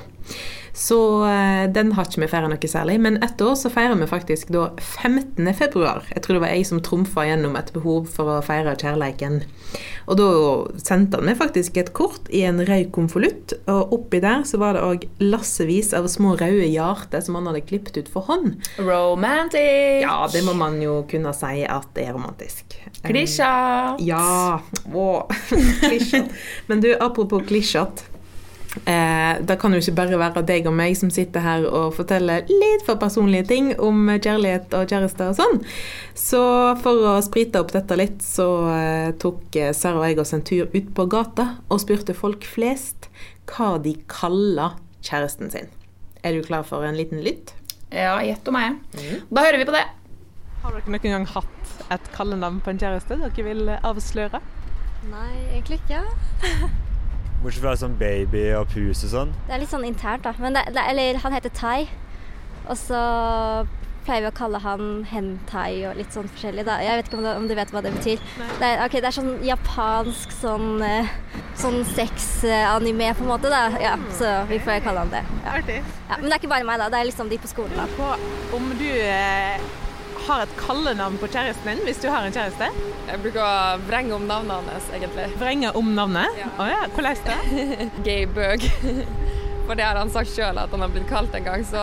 Så 0.72 0.98
eh, 1.26 1.64
den 1.72 1.92
har 1.96 2.08
ikke 2.08 2.22
vi 2.24 2.30
feira 2.30 2.50
noe 2.50 2.70
særlig. 2.70 2.98
Men 3.02 3.18
ett 3.24 3.40
år 3.42 3.56
så 3.58 3.72
feirer 3.72 3.98
vi 4.00 4.08
faktisk 4.10 4.52
da 4.54 4.68
15. 4.78 5.48
februar. 5.58 6.04
Jeg 6.14 6.24
tror 6.24 6.38
det 6.38 6.44
var 6.44 6.54
jeg 6.54 6.68
som 6.68 6.82
trumfa 6.84 7.26
gjennom 7.28 7.56
et 7.58 7.72
behov 7.74 8.10
for 8.12 8.36
å 8.36 8.40
feire 8.44 8.76
kjærleiken. 8.78 9.42
Og 10.10 10.18
da 10.18 10.28
sendte 10.82 11.20
han 11.20 11.28
meg 11.28 11.38
faktisk 11.38 11.78
et 11.80 11.92
kort 11.96 12.30
i 12.34 12.42
en 12.48 12.62
rød 12.66 12.90
konvolutt, 12.94 13.54
og 13.70 13.94
oppi 13.94 14.20
der 14.22 14.42
så 14.48 14.58
var 14.62 14.74
det 14.74 14.82
òg 14.82 15.06
lassevis 15.22 15.92
av 15.96 16.08
små 16.10 16.34
røde 16.40 16.66
hjerter 16.66 17.22
som 17.24 17.38
han 17.38 17.50
hadde 17.50 17.62
klippet 17.68 18.00
ut 18.00 18.10
for 18.10 18.26
hånd. 18.26 18.56
Romantic! 18.82 20.02
Ja, 20.02 20.24
det 20.32 20.42
må 20.46 20.56
man 20.58 20.80
jo 20.82 21.00
kunne 21.10 21.34
si 21.36 21.64
at 21.66 21.90
det 21.94 22.08
er 22.08 22.16
romantisk. 22.16 22.78
Klisja! 23.06 23.50
Ja. 24.02 24.60
Wow. 24.90 25.30
klisjat. 25.86 26.32
Men 26.66 26.82
du, 26.82 26.92
apropos 26.98 27.46
klisjat. 27.48 28.09
Eh, 28.86 29.40
det 29.42 29.56
kan 29.58 29.74
jo 29.74 29.80
ikke 29.82 29.96
bare 29.98 30.18
være 30.20 30.42
deg 30.46 30.68
og 30.70 30.74
meg 30.78 30.94
som 30.98 31.10
sitter 31.10 31.42
her 31.42 31.64
og 31.66 31.94
forteller 31.96 32.46
litt 32.46 32.84
for 32.86 33.00
personlige 33.02 33.48
ting 33.50 33.72
om 33.82 34.06
kjærlighet 34.12 34.74
og 34.78 34.90
kjæreste 34.92 35.26
og 35.26 35.38
sånn. 35.38 35.58
Så 36.14 36.42
for 36.84 37.08
å 37.10 37.16
sprite 37.26 37.62
opp 37.62 37.74
dette 37.74 37.98
litt, 37.98 38.20
så 38.22 38.48
eh, 38.70 39.08
tok 39.20 39.58
eh, 39.58 39.72
Sara 39.76 40.02
og 40.02 40.06
jeg 40.06 40.20
oss 40.22 40.34
en 40.36 40.46
tur 40.46 40.70
ut 40.70 40.92
på 40.94 41.06
gata 41.10 41.48
og 41.68 41.82
spurte 41.82 42.14
folk 42.16 42.46
flest 42.46 43.10
hva 43.50 43.74
de 43.82 43.96
kaller 44.10 44.78
kjæresten 45.02 45.50
sin. 45.50 45.70
Er 46.22 46.36
du 46.36 46.44
klar 46.46 46.62
for 46.68 46.86
en 46.86 46.98
liten 46.98 47.24
lytt? 47.24 47.56
Ja, 47.90 48.20
gjett 48.22 48.46
om 48.46 48.54
meg. 48.54 48.76
Da 49.32 49.48
hører 49.48 49.58
vi 49.58 49.66
på 49.66 49.74
det. 49.74 49.86
Har 50.60 50.76
dere 50.76 50.92
noen 50.92 51.14
gang 51.16 51.26
hatt 51.32 51.90
et 51.90 52.12
kallenavn 52.14 52.60
på 52.62 52.70
en 52.70 52.78
kjæreste 52.78 53.18
dere 53.18 53.46
vil 53.48 53.72
avsløre? 53.80 54.42
Nei, 55.10 55.32
egentlig 55.56 55.80
ikke. 55.80 56.04
Bortsett 57.40 57.62
fra 57.64 57.72
sånn 57.80 57.96
baby 58.00 58.50
og 58.58 58.68
pus 58.68 59.00
og 59.06 59.12
sånn. 59.14 59.30
Det 59.48 59.54
er 59.56 59.62
litt 59.62 59.72
sånn 59.72 59.86
internt, 59.88 60.26
da. 60.26 60.34
Men 60.42 60.58
det, 60.58 60.66
det, 60.76 60.82
eller 60.92 61.20
han 61.22 61.32
heter 61.32 61.52
Tai. 61.56 61.86
Og 62.68 62.76
så 62.76 63.00
pleier 64.04 64.24
vi 64.24 64.28
å 64.30 64.36
kalle 64.36 64.60
han 64.64 64.84
hentai 65.08 65.86
og 65.88 65.96
litt 65.98 66.12
sånn 66.12 66.28
forskjellig. 66.28 66.64
Da. 66.68 66.78
Jeg 66.84 67.00
vet 67.00 67.08
ikke 67.08 67.18
om 67.20 67.24
du, 67.24 67.30
om 67.32 67.48
du 67.48 67.54
vet 67.56 67.72
hva 67.72 67.82
det 67.84 67.92
betyr. 67.96 68.22
Det 68.60 68.68
er, 68.68 68.84
ok, 68.84 68.96
det 68.98 69.08
er 69.10 69.16
sånn 69.16 69.32
japansk 69.44 70.32
sånn, 70.36 70.68
eh, 70.84 71.10
sånn 71.60 71.80
sex-anime, 71.94 73.12
på 73.16 73.24
en 73.24 73.32
måte. 73.32 73.52
da. 73.52 73.66
Ja, 73.80 73.96
Så 74.16 74.30
vi 74.50 74.60
får 74.60 74.84
kalle 74.84 75.04
han 75.06 75.12
det. 75.12 75.24
Ja. 75.44 75.56
Artig. 75.56 75.80
Ja, 76.08 76.16
men 76.18 76.28
det 76.28 76.34
er 76.34 76.40
ikke 76.42 76.54
bare 76.54 76.68
meg, 76.68 76.80
da. 76.84 76.88
Det 76.92 77.00
er 77.00 77.08
liksom 77.10 77.32
de 77.32 77.40
på 77.40 77.52
skolen. 77.52 77.76
da. 77.76 77.88
på 77.96 78.56
om 78.56 78.72
du 78.80 78.88
eh, 78.88 79.60
har 80.30 80.44
et 80.44 80.52
kallenavn 80.58 81.18
på 81.18 81.28
kjæresten 81.30 81.72
din 81.72 81.82
hvis 81.88 82.00
du 82.02 82.08
har 82.10 82.26
en 82.26 82.34
kjæreste. 82.34 82.70
Jeg 83.08 83.22
bruker 83.24 83.42
å 83.42 83.54
vrenge 83.88 84.14
om 84.14 84.26
navnet 84.28 84.70
hans, 84.70 84.90
egentlig. 84.94 85.26
Vrenge 85.40 85.72
om 85.78 85.90
navnet. 85.96 86.38
Ja. 86.38 86.50
Oh, 86.56 86.68
ja. 86.70 86.84
Hvordan 86.94 87.24
da? 87.26 87.38
Gay 88.06 88.28
Bug. 88.30 88.66
For 89.66 89.78
det 89.78 89.86
har 89.86 89.98
han 89.98 90.10
sagt 90.10 90.32
sjøl 90.34 90.58
at 90.58 90.70
han 90.74 90.82
har 90.82 90.92
blitt 90.94 91.08
kalt 91.10 91.34
en 91.38 91.46
gang, 91.46 91.64
så 91.66 91.82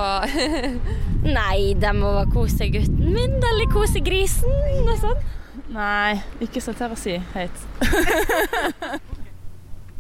Nei, 1.38 1.74
det 1.80 1.92
må 1.98 2.14
være 2.16 2.32
kosegutten 2.32 3.12
min 3.12 3.36
eller 3.52 3.68
kosegrisen. 3.74 4.58
Noe 4.88 4.98
sånt. 5.02 5.34
Nei, 5.74 6.20
ikke 6.44 6.64
så 6.64 6.72
tør 6.78 6.96
å 6.96 7.00
si 7.00 7.18
høyt. 7.34 7.64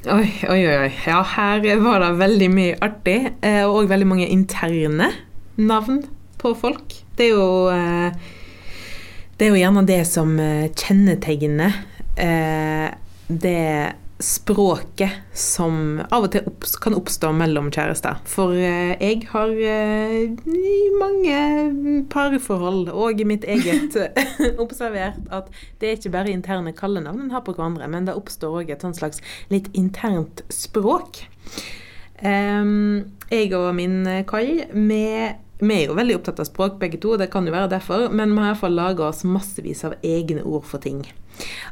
Oi, 0.07 0.27
oi, 0.47 0.59
oi. 0.61 0.91
Ja, 1.03 1.19
her 1.35 1.65
var 1.83 2.03
det 2.05 2.11
veldig 2.21 2.47
mye 2.53 2.75
artig, 2.85 3.17
eh, 3.43 3.65
og 3.67 3.89
veldig 3.89 4.07
mange 4.07 4.27
interne 4.31 5.09
navn 5.59 6.03
på 6.39 6.53
folk. 6.55 6.95
Det 7.17 7.27
er 7.27 7.33
jo 7.33 7.47
eh, 7.73 8.27
Det 9.37 9.45
er 9.45 9.53
jo 9.53 9.59
gjerne 9.59 9.85
det 9.85 10.01
som 10.09 10.31
eh, 10.41 10.65
kjennetegner 10.73 11.75
eh, 12.17 12.89
det 13.29 13.93
språket 14.17 15.13
som 15.37 15.99
av 16.09 16.25
og 16.25 16.31
til 16.33 16.47
kan 16.81 16.95
oppstå 16.97 17.29
mellom 17.37 17.67
kjærester. 17.69 18.17
For 18.25 18.57
eh, 18.57 18.95
jeg 18.97 19.27
har 19.29 19.53
mange 20.97 22.01
parforhold 22.09 22.89
og 22.89 23.21
i 23.21 23.29
mitt 23.29 23.45
eget 23.45 23.93
observert 24.65 25.21
at 25.29 25.53
det 25.77 25.91
er 25.91 25.99
ikke 25.99 26.15
bare 26.17 26.33
interne 26.33 26.73
kallenavn 26.73 27.27
en 27.27 27.33
har 27.35 27.45
på 27.45 27.53
hverandre, 27.53 27.85
men 27.93 28.09
det 28.09 28.17
oppstår 28.17 28.63
òg 28.63 28.73
et 28.73 28.89
slags 28.97 29.21
litt 29.53 29.69
internt 29.77 30.41
språk. 30.49 31.27
Jeg 32.17 33.53
og 33.53 33.67
min 33.77 33.99
Kai, 34.25 34.65
vi, 34.73 35.03
vi 35.59 35.73
er 35.73 35.87
jo 35.87 35.97
veldig 35.97 36.17
opptatt 36.19 36.41
av 36.43 36.47
språk 36.49 36.77
begge 36.81 36.99
to, 37.01 37.15
det 37.17 37.31
kan 37.33 37.47
jo 37.47 37.53
være 37.55 37.71
derfor, 37.71 38.07
men 38.13 38.33
vi 38.33 38.41
har 38.43 38.51
iallfall 38.51 38.77
laga 38.77 39.07
oss 39.07 39.23
massevis 39.25 39.83
av 39.87 39.95
egne 40.05 40.43
ord 40.45 40.67
for 40.69 40.83
ting. 40.83 41.01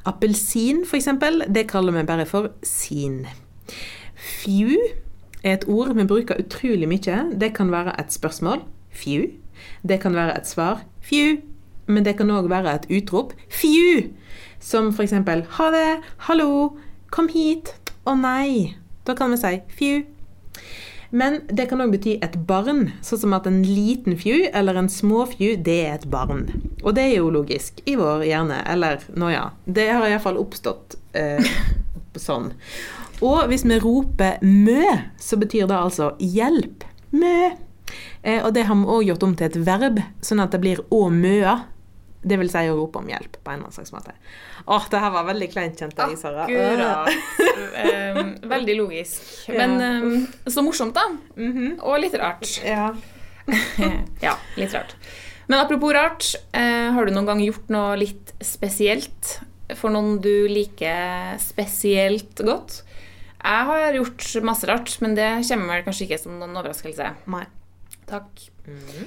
Appelsin, 0.10 0.84
eksempel, 0.98 1.44
det 1.50 1.68
kaller 1.70 1.94
vi 1.94 2.06
bare 2.08 2.26
for 2.30 2.50
sin. 2.66 3.24
Fju 4.16 4.78
er 5.44 5.58
et 5.60 5.68
ord 5.70 5.94
vi 5.98 6.08
bruker 6.10 6.42
utrolig 6.42 6.90
mye. 6.90 7.20
Det 7.38 7.52
kan 7.58 7.70
være 7.74 7.94
et 8.02 8.14
spørsmål. 8.14 8.64
Fju. 8.96 9.30
Det 9.86 10.00
kan 10.02 10.16
være 10.18 10.38
et 10.40 10.50
svar. 10.50 10.82
Fju. 11.06 11.42
Men 11.88 12.06
det 12.06 12.16
kan 12.18 12.32
òg 12.34 12.50
være 12.50 12.74
et 12.74 12.88
utrop. 12.90 13.36
Fju! 13.54 14.10
Som 14.60 14.90
eksempel 14.90 15.44
ha 15.60 15.70
det, 15.70 15.90
hallo, 16.26 16.78
kom 17.14 17.28
hit, 17.30 17.76
å 18.10 18.16
nei. 18.18 18.74
Da 19.06 19.14
kan 19.14 19.30
vi 19.30 19.38
si 19.38 19.60
fju. 19.78 19.92
Men 21.10 21.42
det 21.50 21.68
kan 21.70 21.84
òg 21.84 21.94
bety 21.96 22.16
et 22.26 22.38
barn, 22.48 22.90
sånn 23.06 23.22
som 23.26 23.36
at 23.38 23.48
en 23.50 23.62
liten 23.66 24.18
fju 24.20 24.50
eller 24.52 24.80
en 24.80 24.90
småfju, 24.92 25.56
det 25.66 25.78
er 25.86 25.98
et 25.98 26.08
barn. 26.12 26.48
Og 26.84 26.96
det 26.98 27.10
er 27.10 27.18
jo 27.20 27.34
logisk 27.34 27.82
i 27.86 27.98
vår 28.00 28.26
hjerne. 28.28 28.62
Eller 28.72 29.04
nå 29.14 29.32
ja. 29.34 29.50
Det 29.66 29.90
har 29.92 30.08
iallfall 30.10 30.40
oppstått 30.42 30.98
eh, 31.18 31.46
sånn. 32.28 32.52
Og 33.24 33.46
hvis 33.52 33.64
vi 33.68 33.78
roper 33.80 34.42
mø, 34.44 34.82
så 35.22 35.40
betyr 35.40 35.70
det 35.70 35.78
altså 35.78 36.12
hjelp. 36.20 36.84
Mø. 37.16 37.54
Eh, 38.26 38.42
og 38.42 38.52
det 38.56 38.66
har 38.68 38.76
vi 38.76 38.90
òg 38.98 39.08
gjort 39.12 39.24
om 39.28 39.38
til 39.38 39.48
et 39.48 39.62
verb, 39.68 40.02
sånn 40.26 40.44
at 40.44 40.56
det 40.56 40.62
blir 40.64 40.84
å 40.94 41.06
møa. 41.14 41.60
Det 42.26 42.40
vil 42.42 42.50
si 42.50 42.64
å 42.72 42.78
rope 42.78 42.98
om 43.02 43.10
hjelp 43.10 43.38
på 43.38 43.52
en 43.52 43.60
eller 43.60 43.68
annen 43.68 43.76
slags 43.76 43.94
måte. 43.94 44.16
Åh, 44.66 44.88
det 44.90 45.02
her 45.04 45.12
var 45.14 45.28
veldig 45.28 45.50
kleint, 45.52 45.78
kjente 45.78 46.08
jeg, 46.10 46.18
Sara. 46.18 46.48
Akkurat. 46.48 47.12
Em, 47.84 48.32
veldig 48.50 48.78
logisk. 48.80 49.28
Men 49.60 49.76
um, 49.78 50.16
så 50.50 50.64
morsomt, 50.66 50.98
da. 50.98 51.06
Mhm. 51.38 51.76
Og 51.86 52.00
litt 52.02 52.18
rart. 52.18 52.50
Ja. 52.66 52.90
ja, 54.26 54.34
litt 54.58 54.74
rart. 54.74 54.96
Men 55.46 55.62
apropos 55.62 55.94
rart, 55.94 56.32
eh, 56.58 56.90
har 56.96 57.06
du 57.06 57.14
noen 57.14 57.30
gang 57.30 57.44
gjort 57.46 57.70
noe 57.70 57.94
litt 58.02 58.34
spesielt 58.42 59.36
for 59.78 59.94
noen 59.94 60.18
du 60.24 60.48
liker 60.50 61.38
spesielt 61.42 62.42
godt? 62.42 62.82
Jeg 63.46 63.70
har 63.70 64.00
gjort 64.00 64.26
masse 64.42 64.66
rart, 64.66 64.90
men 65.06 65.14
det 65.14 65.30
kommer 65.46 65.76
vel 65.76 65.86
kanskje 65.86 66.08
ikke 66.08 66.22
som 66.24 66.40
noen 66.42 66.58
overraskelse. 66.58 67.12
Nei. 67.30 67.46
Takk. 68.10 68.48
Eh, 68.66 69.06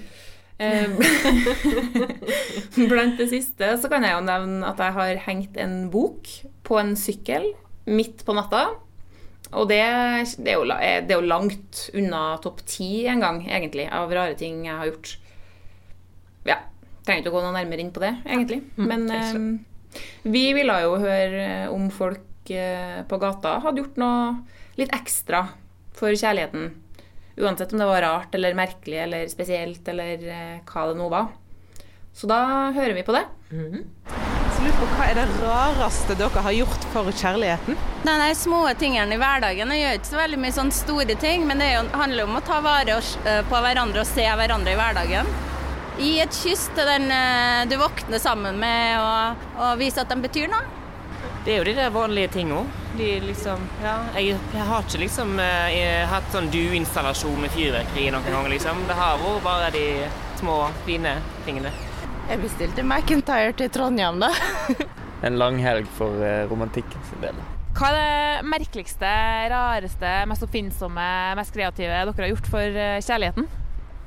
Blant 2.91 3.21
det 3.21 3.29
siste 3.31 3.77
så 3.79 3.91
kan 3.91 4.03
jeg 4.03 4.17
jo 4.17 4.25
nevne 4.27 4.67
at 4.67 4.81
jeg 4.83 4.97
har 4.97 5.21
hengt 5.29 5.59
en 5.61 5.87
bok 5.93 6.27
på 6.67 6.81
en 6.81 6.97
sykkel 6.99 7.53
midt 7.89 8.25
på 8.27 8.35
natta. 8.37 8.65
Og 9.57 9.69
det, 9.71 9.81
det, 10.43 10.53
er 10.53 10.59
jo, 10.59 10.67
det 10.69 11.09
er 11.09 11.15
jo 11.15 11.25
langt 11.25 11.87
unna 11.97 12.37
topp 12.45 12.61
ti 12.69 13.07
en 13.09 13.23
gang, 13.23 13.41
egentlig, 13.49 13.87
av 13.89 14.11
rare 14.13 14.37
ting 14.37 14.67
jeg 14.67 14.77
har 14.77 14.91
gjort. 14.91 15.15
Ja. 16.49 16.59
Trenger 17.07 17.23
ikke 17.23 17.33
å 17.33 17.37
gå 17.39 17.45
noe 17.47 17.57
nærmere 17.57 17.85
inn 17.85 17.95
på 17.95 18.03
det, 18.03 18.13
egentlig. 18.27 18.61
Men 18.77 19.07
eh, 19.15 19.39
vi 20.29 20.45
ville 20.57 20.77
jo 20.85 20.99
høre 21.01 21.47
om 21.73 21.89
folk 21.95 22.53
eh, 22.53 23.01
på 23.09 23.21
gata 23.23 23.57
hadde 23.65 23.85
gjort 23.85 24.03
noe 24.03 24.21
litt 24.81 24.93
ekstra 24.95 25.47
for 25.97 26.13
kjærligheten. 26.13 26.65
Uansett 27.39 27.73
om 27.73 27.79
det 27.79 27.87
var 27.87 28.03
rart 28.03 28.35
eller 28.35 28.57
merkelig 28.59 28.99
eller 29.05 29.29
spesielt 29.31 29.89
eller 29.89 30.25
eh, 30.29 30.57
hva 30.67 30.87
det 30.91 30.97
nå 30.99 31.09
var. 31.13 31.29
Så 32.19 32.27
da 32.27 32.39
hører 32.75 32.97
vi 32.97 33.05
på 33.07 33.15
det. 33.15 33.25
Så 33.49 34.65
lurer 34.65 34.79
på 34.81 34.87
hva 34.97 35.05
er 35.07 35.19
det 35.21 35.27
rareste 35.39 36.17
dere 36.19 36.43
har 36.43 36.55
gjort 36.57 36.87
for 36.91 37.11
kjærligheten? 37.15 37.77
Nei, 38.09 38.17
nei, 38.19 38.33
små 38.35 38.65
tingene 38.81 39.15
i 39.15 39.21
hverdagen. 39.21 39.71
Jeg 39.71 39.85
gjør 39.85 40.01
ikke 40.01 40.11
så 40.11 40.19
veldig 40.19 40.41
mye 40.43 40.57
sånne 40.57 40.75
store 40.75 41.17
ting, 41.23 41.47
men 41.47 41.63
det 41.63 41.69
er 41.69 41.77
jo, 41.77 41.85
handler 42.01 42.27
om 42.27 42.41
å 42.41 42.43
ta 42.49 42.59
vare 42.65 42.97
eh, 42.99 43.45
på 43.47 43.61
hverandre 43.63 44.03
og 44.03 44.11
se 44.11 44.27
hverandre 44.27 44.75
i 44.75 44.81
hverdagen. 44.81 45.31
Gi 45.99 46.11
et 46.23 46.41
kyss 46.43 46.67
til 46.75 46.91
den 46.91 47.07
eh, 47.15 47.69
du 47.71 47.77
våkner 47.79 48.23
sammen 48.23 48.59
med, 48.59 48.99
og, 48.99 49.47
og 49.63 49.79
vise 49.79 50.03
at 50.03 50.11
de 50.11 50.19
betyr 50.27 50.51
noe. 50.51 50.78
Det 51.49 51.55
er 51.55 51.63
jo 51.63 51.65
de 51.65 51.73
der 51.79 51.89
vanlige 51.89 52.29
tinga. 52.29 52.59
De 52.99 53.07
liksom 53.25 53.63
Ja, 53.81 53.95
jeg, 54.21 54.37
jeg 54.53 54.65
har 54.69 54.83
ikke 54.85 54.99
liksom 55.01 55.31
eh, 55.41 56.03
hatt 56.11 56.27
sånn 56.29 56.51
dueinstallasjon 56.53 57.39
med 57.41 57.55
fyrverkeri 57.55 58.11
noen 58.13 58.27
gang, 58.35 58.49
liksom. 58.53 58.83
Det 58.85 58.97
har 58.99 59.15
vært 59.23 59.47
bare 59.47 59.71
de 59.73 59.85
små, 60.37 60.59
fine 60.85 61.15
tingene. 61.47 61.71
Jeg 62.29 62.43
bestilte 62.43 62.85
McIntyre 62.85 63.55
til 63.57 63.71
Trondheim, 63.73 64.21
da. 64.21 64.29
En 65.25 65.39
lang 65.41 65.57
helg 65.65 65.89
for 65.97 66.21
eh, 66.21 66.43
romantikken 66.51 67.07
sin 67.09 67.25
del. 67.25 67.41
Hva 67.79 67.95
er 67.95 67.97
det 67.97 68.51
merkeligste, 68.53 69.13
rareste, 69.49 70.11
mest 70.29 70.45
oppfinnsomme, 70.45 71.07
mest 71.41 71.57
kreative 71.57 71.95
dere 71.95 72.13
har 72.13 72.29
gjort 72.35 72.51
for 72.53 72.83
eh, 72.83 72.99
kjærligheten? 73.01 73.49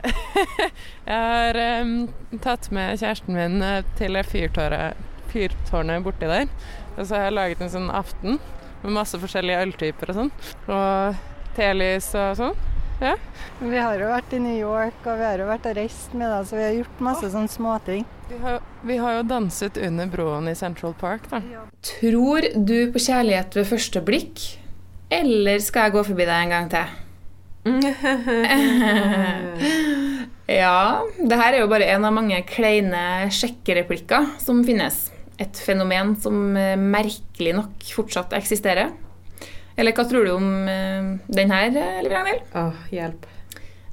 Jeg 1.10 1.26
har 1.34 1.60
um, 1.82 1.98
tatt 2.46 2.70
med 2.70 3.02
kjæresten 3.02 3.34
min 3.34 3.66
eh, 3.66 3.82
til 3.98 4.22
fyrtårnet, 4.30 5.02
fyrtårnet 5.34 6.06
borti 6.06 6.30
der. 6.30 6.54
Og 6.98 7.06
så 7.06 7.16
har 7.16 7.24
jeg 7.30 7.38
laget 7.38 7.62
en 7.64 7.72
sånn 7.72 7.92
aften 7.94 8.40
med 8.82 8.92
masse 8.98 9.18
forskjellige 9.22 9.62
øltyper 9.66 10.06
og 10.12 10.16
sånn. 10.20 10.32
Og 10.68 11.16
telys 11.58 12.08
og 12.18 12.36
sånn. 12.40 12.56
Ja. 13.02 13.16
Vi 13.58 13.78
har 13.82 13.98
jo 13.98 14.08
vært 14.12 14.34
i 14.38 14.40
New 14.42 14.58
York, 14.58 15.06
og 15.10 15.18
vi 15.18 15.24
har 15.26 15.38
jo 15.42 15.48
vært 15.50 15.66
og 15.72 15.78
reist 15.80 16.12
med 16.14 16.28
det, 16.30 16.42
så 16.46 16.58
vi 16.58 16.66
har 16.68 16.74
gjort 16.76 17.00
masse 17.02 17.28
sånne 17.34 17.50
småting. 17.50 18.04
Vi 18.30 18.38
har, 18.44 18.60
vi 18.86 18.96
har 19.02 19.12
jo 19.18 19.24
danset 19.26 19.78
under 19.82 20.06
broen 20.12 20.50
i 20.52 20.56
Central 20.58 20.94
Park, 21.00 21.24
da. 21.32 21.40
Tror 21.86 22.42
du 22.54 22.92
på 22.94 23.00
kjærlighet 23.02 23.56
ved 23.58 23.66
første 23.72 24.00
blikk, 24.06 24.36
eller 25.12 25.60
skal 25.66 25.82
jeg 25.88 25.96
gå 25.98 26.02
forbi 26.12 26.26
deg 26.30 26.40
en 26.46 26.54
gang 26.54 26.68
til? 26.76 26.88
ja, 30.62 30.82
det 31.18 31.42
her 31.42 31.52
er 31.58 31.62
jo 31.64 31.74
bare 31.74 31.90
en 31.96 32.06
av 32.06 32.14
mange 32.14 32.38
kleine 32.50 33.04
sjekkereplikker 33.34 34.22
som 34.46 34.62
finnes. 34.68 34.96
Et 35.42 35.62
fenomen 35.66 36.14
som 36.22 36.36
eh, 36.60 36.78
merkelig 36.78 37.56
nok 37.58 37.86
fortsatt 37.96 38.36
eksisterer. 38.38 38.92
Eller 39.80 39.96
hva 39.96 40.06
tror 40.06 40.28
du 40.28 40.34
om 40.36 40.50
eh, 40.70 41.14
den 41.32 41.54
her, 41.54 41.72
eh, 41.72 42.02
Liv 42.06 42.14
Ragnhild? 42.14 42.44
Åh, 42.60 42.84
hjelp. 42.94 43.26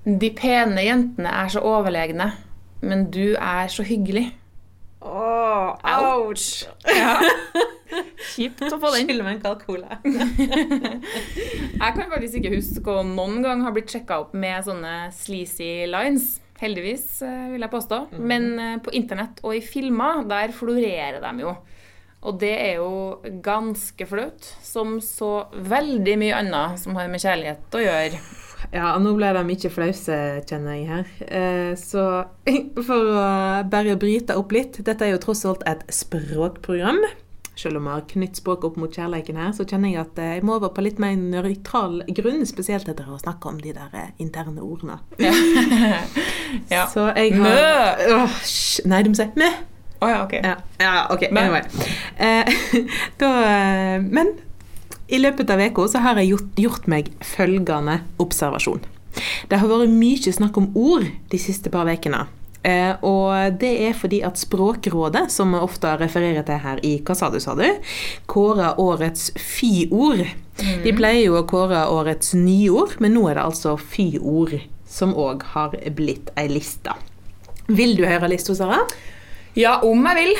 De 0.08 0.30
pene 0.36 0.84
jentene 0.84 1.32
er 1.42 1.50
så 1.52 1.62
overlegne, 1.64 2.30
men 2.84 3.08
du 3.12 3.34
er 3.36 3.72
så 3.72 3.84
hyggelig. 3.86 4.28
Åh, 5.00 5.78
ouch! 5.84 6.66
Ja. 6.88 7.16
Kjipt 8.34 8.64
å 8.66 8.78
få 8.80 8.90
den. 8.94 9.06
Skyld 9.08 9.24
meg 9.24 9.38
en 9.38 9.42
kald 9.44 9.62
cola. 9.64 9.98
Jeg 11.78 11.94
kan 11.94 12.10
faktisk 12.10 12.40
ikke 12.40 12.56
huske 12.56 12.92
å 12.92 13.04
noen 13.06 13.40
gang 13.44 13.62
ha 13.64 13.72
blitt 13.74 13.92
sjekka 13.94 14.20
opp 14.24 14.34
med 14.36 14.66
sånne 14.66 14.96
sleazy 15.16 15.86
lines. 15.88 16.36
Heldigvis, 16.58 17.22
eh, 17.22 17.50
vil 17.52 17.62
jeg 17.62 17.70
påstå. 17.70 18.00
Men 18.18 18.48
eh, 18.58 18.78
på 18.82 18.94
internett 18.98 19.42
og 19.44 19.54
i 19.56 19.62
filmer, 19.62 20.24
der 20.28 20.54
florerer 20.54 21.20
de 21.22 21.44
jo. 21.44 21.54
Og 22.26 22.40
det 22.40 22.54
er 22.58 22.80
jo 22.80 23.20
ganske 23.44 24.06
flaut, 24.10 24.48
som 24.66 24.96
så 25.04 25.46
veldig 25.54 26.16
mye 26.18 26.40
annet 26.40 26.80
som 26.82 26.98
har 26.98 27.06
med 27.12 27.22
kjærlighet 27.22 27.78
å 27.78 27.84
gjøre. 27.84 28.18
Ja, 28.74 28.90
nå 28.98 29.12
ble 29.14 29.30
de 29.36 29.44
ikke 29.54 29.70
flause, 29.70 30.16
kjenner 30.48 30.74
jeg 30.74 30.88
her. 30.90 31.12
Eh, 31.28 31.70
så 31.78 32.04
for 32.88 33.14
å 33.14 33.28
bare 33.70 33.94
bryte 34.00 34.36
opp 34.38 34.52
litt 34.54 34.80
Dette 34.82 35.06
er 35.06 35.14
jo 35.14 35.22
tross 35.22 35.46
alt 35.46 35.62
et 35.70 35.86
språkprogram. 35.94 37.00
Selv 37.58 37.80
om 37.80 37.88
vi 37.88 37.90
har 37.90 38.04
knytt 38.06 38.38
språk 38.38 38.62
opp 38.68 38.76
mot 38.78 38.92
kjærleiken 38.94 39.38
her, 39.40 39.50
så 39.56 39.64
kjenner 39.66 39.90
jeg 39.90 39.98
at 40.04 40.18
eh, 40.22 40.34
jeg 40.36 40.44
må 40.46 40.60
over 40.60 40.70
på 40.74 40.84
litt 40.86 41.00
mer 41.02 41.16
nøytral 41.18 42.04
grunn, 42.14 42.44
spesielt 42.46 42.86
etter 42.86 43.08
å 43.10 43.18
snakke 43.18 43.50
om 43.50 43.58
de 43.58 43.72
der 43.74 43.96
eh, 43.98 44.12
interne 44.22 44.62
ordene. 44.62 45.00
Ja. 45.18 46.84
Så 46.94 47.08
jeg 47.10 47.34
har 47.34 47.98
Åh, 48.14 48.36
sj, 48.46 48.86
Nei, 48.88 49.02
du 49.02 49.10
må 49.10 49.18
si 49.18 49.26
mø. 49.36 49.50
Å 49.98 50.10
ja, 50.12 50.20
ok. 50.22 50.36
Ja, 50.38 50.54
ja 50.78 50.92
ok. 51.10 51.26
Anyway. 51.32 51.66
Eh, 52.14 52.60
da, 53.20 53.32
eh, 53.42 54.06
men 54.06 54.36
i 55.10 55.18
løpet 55.18 55.50
av 55.50 55.58
uka 55.58 55.88
så 55.90 56.04
har 56.06 56.22
jeg 56.22 56.30
gjort, 56.36 56.62
gjort 56.62 56.88
meg 56.90 57.10
følgende 57.26 57.98
observasjon. 58.22 58.86
Det 59.50 59.58
har 59.58 59.66
vært 59.66 59.90
mye 59.90 60.38
snakk 60.38 60.62
om 60.62 60.70
ord 60.78 61.10
de 61.32 61.42
siste 61.42 61.74
par 61.74 61.90
ukene. 61.90 62.28
Eh, 62.68 62.94
og 63.06 63.58
det 63.60 63.70
er 63.88 63.96
fordi 63.96 64.20
at 64.26 64.40
Språkrådet, 64.40 65.28
som 65.32 65.54
vi 65.54 65.62
ofte 65.64 65.94
refererer 66.00 66.44
til 66.46 66.60
her 66.64 66.82
i 66.84 66.98
Hva 67.00 67.16
sa 67.16 67.30
du, 67.32 67.38
sa 67.40 67.56
du, 67.58 67.66
kårer 68.30 68.80
årets 68.82 69.30
fy-ord. 69.40 70.26
De 70.58 70.92
pleier 70.96 71.28
jo 71.28 71.38
å 71.38 71.46
kåre 71.48 71.84
årets 71.94 72.34
nyord, 72.34 72.96
men 73.02 73.14
nå 73.14 73.28
er 73.30 73.38
det 73.38 73.46
altså 73.46 73.76
fy-ord 73.78 74.56
som 74.88 75.14
òg 75.16 75.44
har 75.54 75.76
blitt 75.94 76.32
ei 76.40 76.48
liste. 76.50 76.96
Vil 77.68 77.94
du 77.98 78.04
høre 78.08 78.30
lista, 78.32 78.56
Sara? 78.56 78.80
Ja, 79.58 79.78
om 79.84 80.04
jeg 80.06 80.16
vil. 80.18 80.34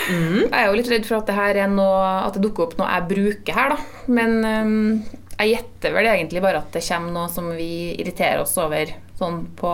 Jeg 0.47 0.51
er 0.55 0.69
jo 0.69 0.77
litt 0.79 0.91
redd 0.93 1.07
for 1.09 1.21
at 1.21 1.29
det 1.29 1.37
her 1.37 1.61
noe, 1.73 2.03
at 2.27 2.37
det 2.37 2.43
dukker 2.45 2.69
opp 2.69 2.77
noe 2.79 2.91
jeg 2.93 3.09
bruker 3.11 3.57
her, 3.57 3.75
da. 3.75 4.05
Men 4.15 4.37
um, 4.45 5.01
jeg 5.39 5.55
gjetter 5.55 5.95
vel 5.97 6.11
egentlig 6.11 6.43
bare 6.45 6.63
at 6.63 6.75
det 6.75 6.85
kommer 6.87 7.15
noe 7.15 7.33
som 7.33 7.51
vi 7.55 7.95
irriterer 7.97 8.43
oss 8.45 8.57
over 8.61 8.95
sånn 9.19 9.43
på 9.59 9.73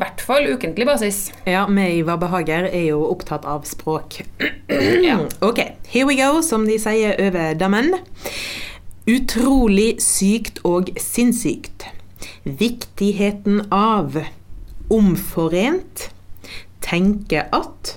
hvert 0.00 0.22
fall 0.24 0.48
ukentlig 0.48 0.86
basis. 0.88 1.18
Ja, 1.48 1.66
vi 1.68 1.86
i 1.98 2.02
Hva 2.06 2.16
behager 2.20 2.68
er 2.70 2.86
jo 2.88 3.02
opptatt 3.10 3.46
av 3.48 3.66
språk. 3.68 4.22
Ok, 5.50 5.60
here 5.90 6.06
we 6.08 6.16
go, 6.16 6.40
som 6.44 6.66
de 6.68 6.78
sier 6.80 7.16
over 7.20 7.54
dammen. 7.58 7.94
Utrolig 9.10 9.96
sykt 10.04 10.60
og 10.68 10.92
sinnssykt. 11.00 11.88
Viktigheten 12.44 13.66
av. 13.74 14.18
Omforent. 14.90 16.08
Tenke 16.84 17.44
at. 17.56 17.96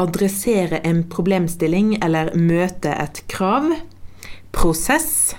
Adressere 0.00 0.80
en 0.86 1.04
problemstilling 1.10 1.96
eller 2.02 2.32
møte 2.34 2.92
et 2.94 3.22
krav. 3.30 3.70
Prosess. 4.54 5.34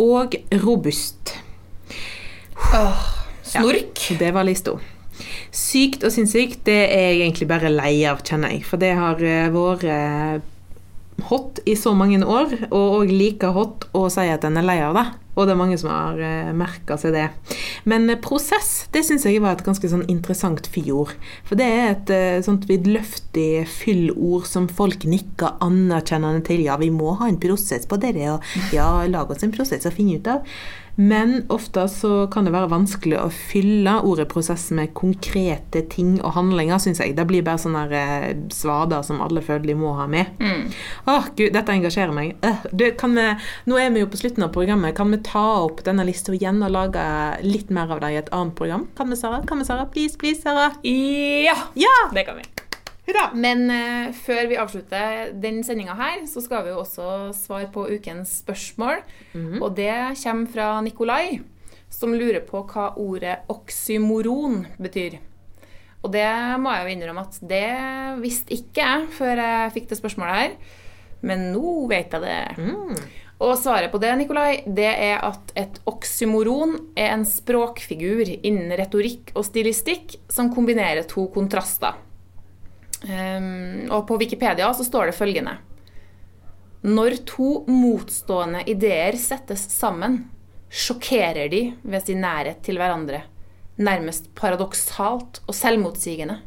Og 0.00 0.36
robust. 0.64 1.34
Snork. 3.50 4.06
Ja, 4.10 4.16
det 4.20 4.32
var 4.36 4.48
lista. 4.48 4.78
Sykt 5.50 6.04
og 6.06 6.12
sinnssykt, 6.14 6.62
det 6.68 6.78
er 6.92 7.08
jeg 7.10 7.20
egentlig 7.24 7.48
bare 7.50 7.72
lei 7.72 7.94
av, 8.06 8.22
kjenner 8.26 8.54
jeg. 8.54 8.62
For 8.68 8.78
det 8.80 8.92
har 8.98 9.22
eh, 9.24 9.50
vært 9.50 9.86
eh, 9.90 10.36
hot 11.30 11.58
i 11.66 11.74
så 11.78 11.94
mange 11.98 12.20
år, 12.22 12.54
og 12.70 13.00
òg 13.00 13.10
like 13.10 13.50
hot 13.56 13.88
å 13.96 14.06
si 14.12 14.28
at 14.30 14.46
en 14.46 14.60
er 14.60 14.66
lei 14.66 14.78
av 14.86 14.94
det. 14.98 15.06
Og 15.40 15.48
det 15.48 15.54
er 15.54 15.60
mange 15.60 15.78
som 15.80 15.88
har 15.92 16.20
uh, 16.20 16.50
merka 16.56 16.98
seg 17.00 17.14
det. 17.16 17.28
Men 17.88 18.10
eh, 18.12 18.18
prosess 18.20 18.84
det 18.92 19.02
syns 19.06 19.24
jeg 19.24 19.40
var 19.40 19.56
et 19.56 19.64
ganske 19.64 19.88
sånn 19.88 20.04
interessant 20.12 20.68
fyord. 20.70 21.14
For 21.48 21.56
det 21.58 21.68
er 21.70 21.88
et 21.94 22.12
eh, 22.12 22.42
sånt 22.44 22.66
vidløftig 22.68 23.64
fyllord 23.70 24.44
som 24.50 24.68
folk 24.68 25.06
nikker 25.08 25.56
anerkjennende 25.64 26.44
til. 26.46 26.64
Ja, 26.66 26.76
vi 26.80 26.90
må 26.92 27.14
ha 27.20 27.30
en 27.30 27.40
prosess 27.40 27.88
på 27.88 27.98
det, 28.02 28.16
og 28.28 28.74
ja, 28.76 28.90
lag 29.08 29.30
oss 29.32 29.44
en 29.46 29.54
prosess 29.54 29.88
og 29.88 29.96
finne 29.96 30.20
ut 30.20 30.30
av. 30.30 30.44
Men 31.00 31.44
ofte 31.48 31.88
så 31.88 32.26
kan 32.26 32.44
det 32.44 32.52
være 32.52 32.68
vanskelig 32.68 33.16
å 33.16 33.28
fylle 33.32 33.94
ordet 34.04 34.26
prosess 34.28 34.66
med 34.76 34.92
konkrete 34.98 35.80
ting 35.88 36.18
og 36.18 36.34
handlinger, 36.36 36.80
syns 36.82 37.00
jeg. 37.00 37.14
Det 37.16 37.24
blir 37.30 37.44
bare 37.46 37.62
sånne 37.62 37.84
eh, 37.96 38.26
svader 38.52 39.04
som 39.06 39.22
alle 39.24 39.40
føler 39.44 39.70
de 39.70 39.76
må 39.80 39.94
ha 39.96 40.04
med. 40.10 40.28
Mm. 40.42 40.66
Åh, 41.08 41.30
gud, 41.38 41.54
dette 41.54 41.72
engasjerer 41.72 42.12
meg. 42.12 42.34
Øh, 42.44 42.66
du, 42.72 42.84
kan 43.00 43.16
vi, 43.16 43.24
nå 43.70 43.80
er 43.80 43.94
vi 43.94 44.02
jo 44.04 44.10
på 44.12 44.20
slutten 44.20 44.44
av 44.44 44.52
programmet. 44.52 44.92
Kan 44.98 45.14
vi 45.14 45.22
ta 45.30 45.44
opp 45.64 45.84
denne 45.86 46.04
lista 46.08 46.34
igjen 46.34 46.58
og 46.66 46.72
lage 46.74 47.02
litt 47.46 47.70
mer 47.74 47.92
av 47.94 48.02
det 48.02 48.10
i 48.14 48.18
et 48.20 48.32
annet 48.34 48.56
program? 48.58 48.88
Kan 48.98 49.12
vi, 49.12 49.18
Sara? 49.18 49.42
Kan 49.46 49.62
vi, 49.62 49.68
Sara? 49.68 49.86
Please, 49.90 50.18
please, 50.18 50.42
Sara? 50.42 50.72
Ja! 50.82 51.56
Ja! 51.78 51.94
Det 52.14 52.26
kan 52.26 52.40
vi. 52.40 52.48
Men 53.34 53.64
uh, 53.70 54.12
før 54.14 54.44
vi 54.46 54.58
avslutter 54.60 55.32
den 55.42 55.64
sendinga 55.66 55.96
her, 55.98 56.20
så 56.30 56.42
skal 56.44 56.62
vi 56.66 56.70
jo 56.70 56.82
også 56.82 57.32
svare 57.34 57.66
på 57.74 57.88
ukens 57.90 58.36
spørsmål. 58.44 59.02
Og 59.58 59.74
det 59.74 59.94
kommer 60.22 60.52
fra 60.52 60.68
Nikolai, 60.86 61.40
som 61.90 62.14
lurer 62.14 62.44
på 62.46 62.62
hva 62.70 62.92
ordet 63.02 63.40
oksymoron 63.50 64.62
betyr. 64.78 65.18
Og 66.04 66.12
det 66.14 66.28
må 66.62 66.72
jeg 66.72 66.86
jo 66.86 66.92
innrømme 66.94 67.26
at 67.26 67.40
det 67.50 68.20
visste 68.22 68.54
ikke 68.56 68.86
jeg 68.86 69.10
før 69.18 69.42
jeg 69.42 69.74
fikk 69.74 69.90
det 69.90 69.98
spørsmålet 69.98 70.38
her. 70.38 70.54
Men 71.26 71.50
nå 71.54 71.86
vet 71.90 72.14
jeg 72.16 72.22
det. 72.24 72.40
Og 73.40 73.56
svaret 73.56 73.88
på 73.92 73.98
det, 74.02 74.10
Nikolai, 74.20 74.60
det 74.68 74.88
er 74.90 75.22
at 75.24 75.52
et 75.56 75.78
oksymoron 75.88 76.74
er 76.92 77.14
en 77.14 77.24
språkfigur 77.24 78.28
innen 78.36 78.74
retorikk 78.76 79.32
og 79.32 79.46
stilistikk 79.48 80.18
som 80.28 80.52
kombinerer 80.52 81.08
to 81.08 81.24
kontraster. 81.32 81.96
Um, 83.00 83.88
og 83.88 84.04
på 84.10 84.18
Wikipedia 84.20 84.68
så 84.76 84.84
står 84.84 85.08
det 85.08 85.16
følgende 85.16 85.54
Når 86.84 87.14
to 87.24 87.62
motstående 87.64 88.60
ideer 88.68 89.16
settes 89.16 89.64
sammen, 89.72 90.26
sjokkerer 90.68 91.48
de 91.48 91.62
ved 91.80 92.04
sin 92.04 92.20
nærhet 92.20 92.60
til 92.66 92.76
hverandre. 92.76 93.22
Nærmest 93.80 94.28
paradoksalt 94.36 95.40
og 95.46 95.56
selvmotsigende. 95.56 96.42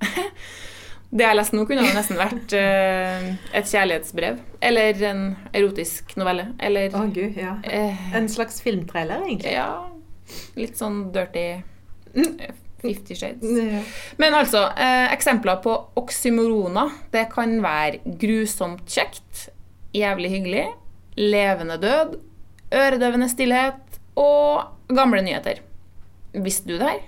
Det 1.10 1.24
jeg 1.26 1.34
leste 1.34 1.56
nå, 1.58 1.64
kunne 1.66 1.82
nesten 1.90 2.18
vært 2.20 2.52
uh, 2.54 3.30
et 3.58 3.66
kjærlighetsbrev. 3.66 4.38
Eller 4.62 5.00
en 5.08 5.24
erotisk 5.50 6.14
novelle. 6.20 6.52
Eller 6.62 6.94
oh, 6.94 7.08
gud, 7.10 7.34
ja. 7.38 7.56
eh, 7.66 7.98
En 8.14 8.28
slags 8.30 8.60
filmtrailer, 8.62 9.24
egentlig. 9.26 9.56
ja, 9.56 9.88
litt 10.54 10.78
sånn 10.78 11.08
dirty 11.14 11.46
eh, 11.56 12.52
Fifty 12.80 13.16
Shades. 13.18 13.42
Men 14.22 14.36
altså, 14.38 14.68
uh, 14.70 15.08
eksempler 15.10 15.58
på 15.64 15.74
oksymoroner, 15.98 16.94
det 17.10 17.26
kan 17.34 17.58
være 17.64 18.14
grusomt 18.20 18.86
kjekt, 18.86 19.48
jævlig 19.96 20.30
hyggelig, 20.36 20.66
levende 21.18 21.80
død, 21.82 22.14
øredøvende 22.70 23.26
stillhet 23.32 23.98
og 24.14 24.94
gamle 24.94 25.26
nyheter. 25.26 25.58
Visste 26.32 26.68
du 26.70 26.76
det 26.78 26.86
her? 26.86 27.00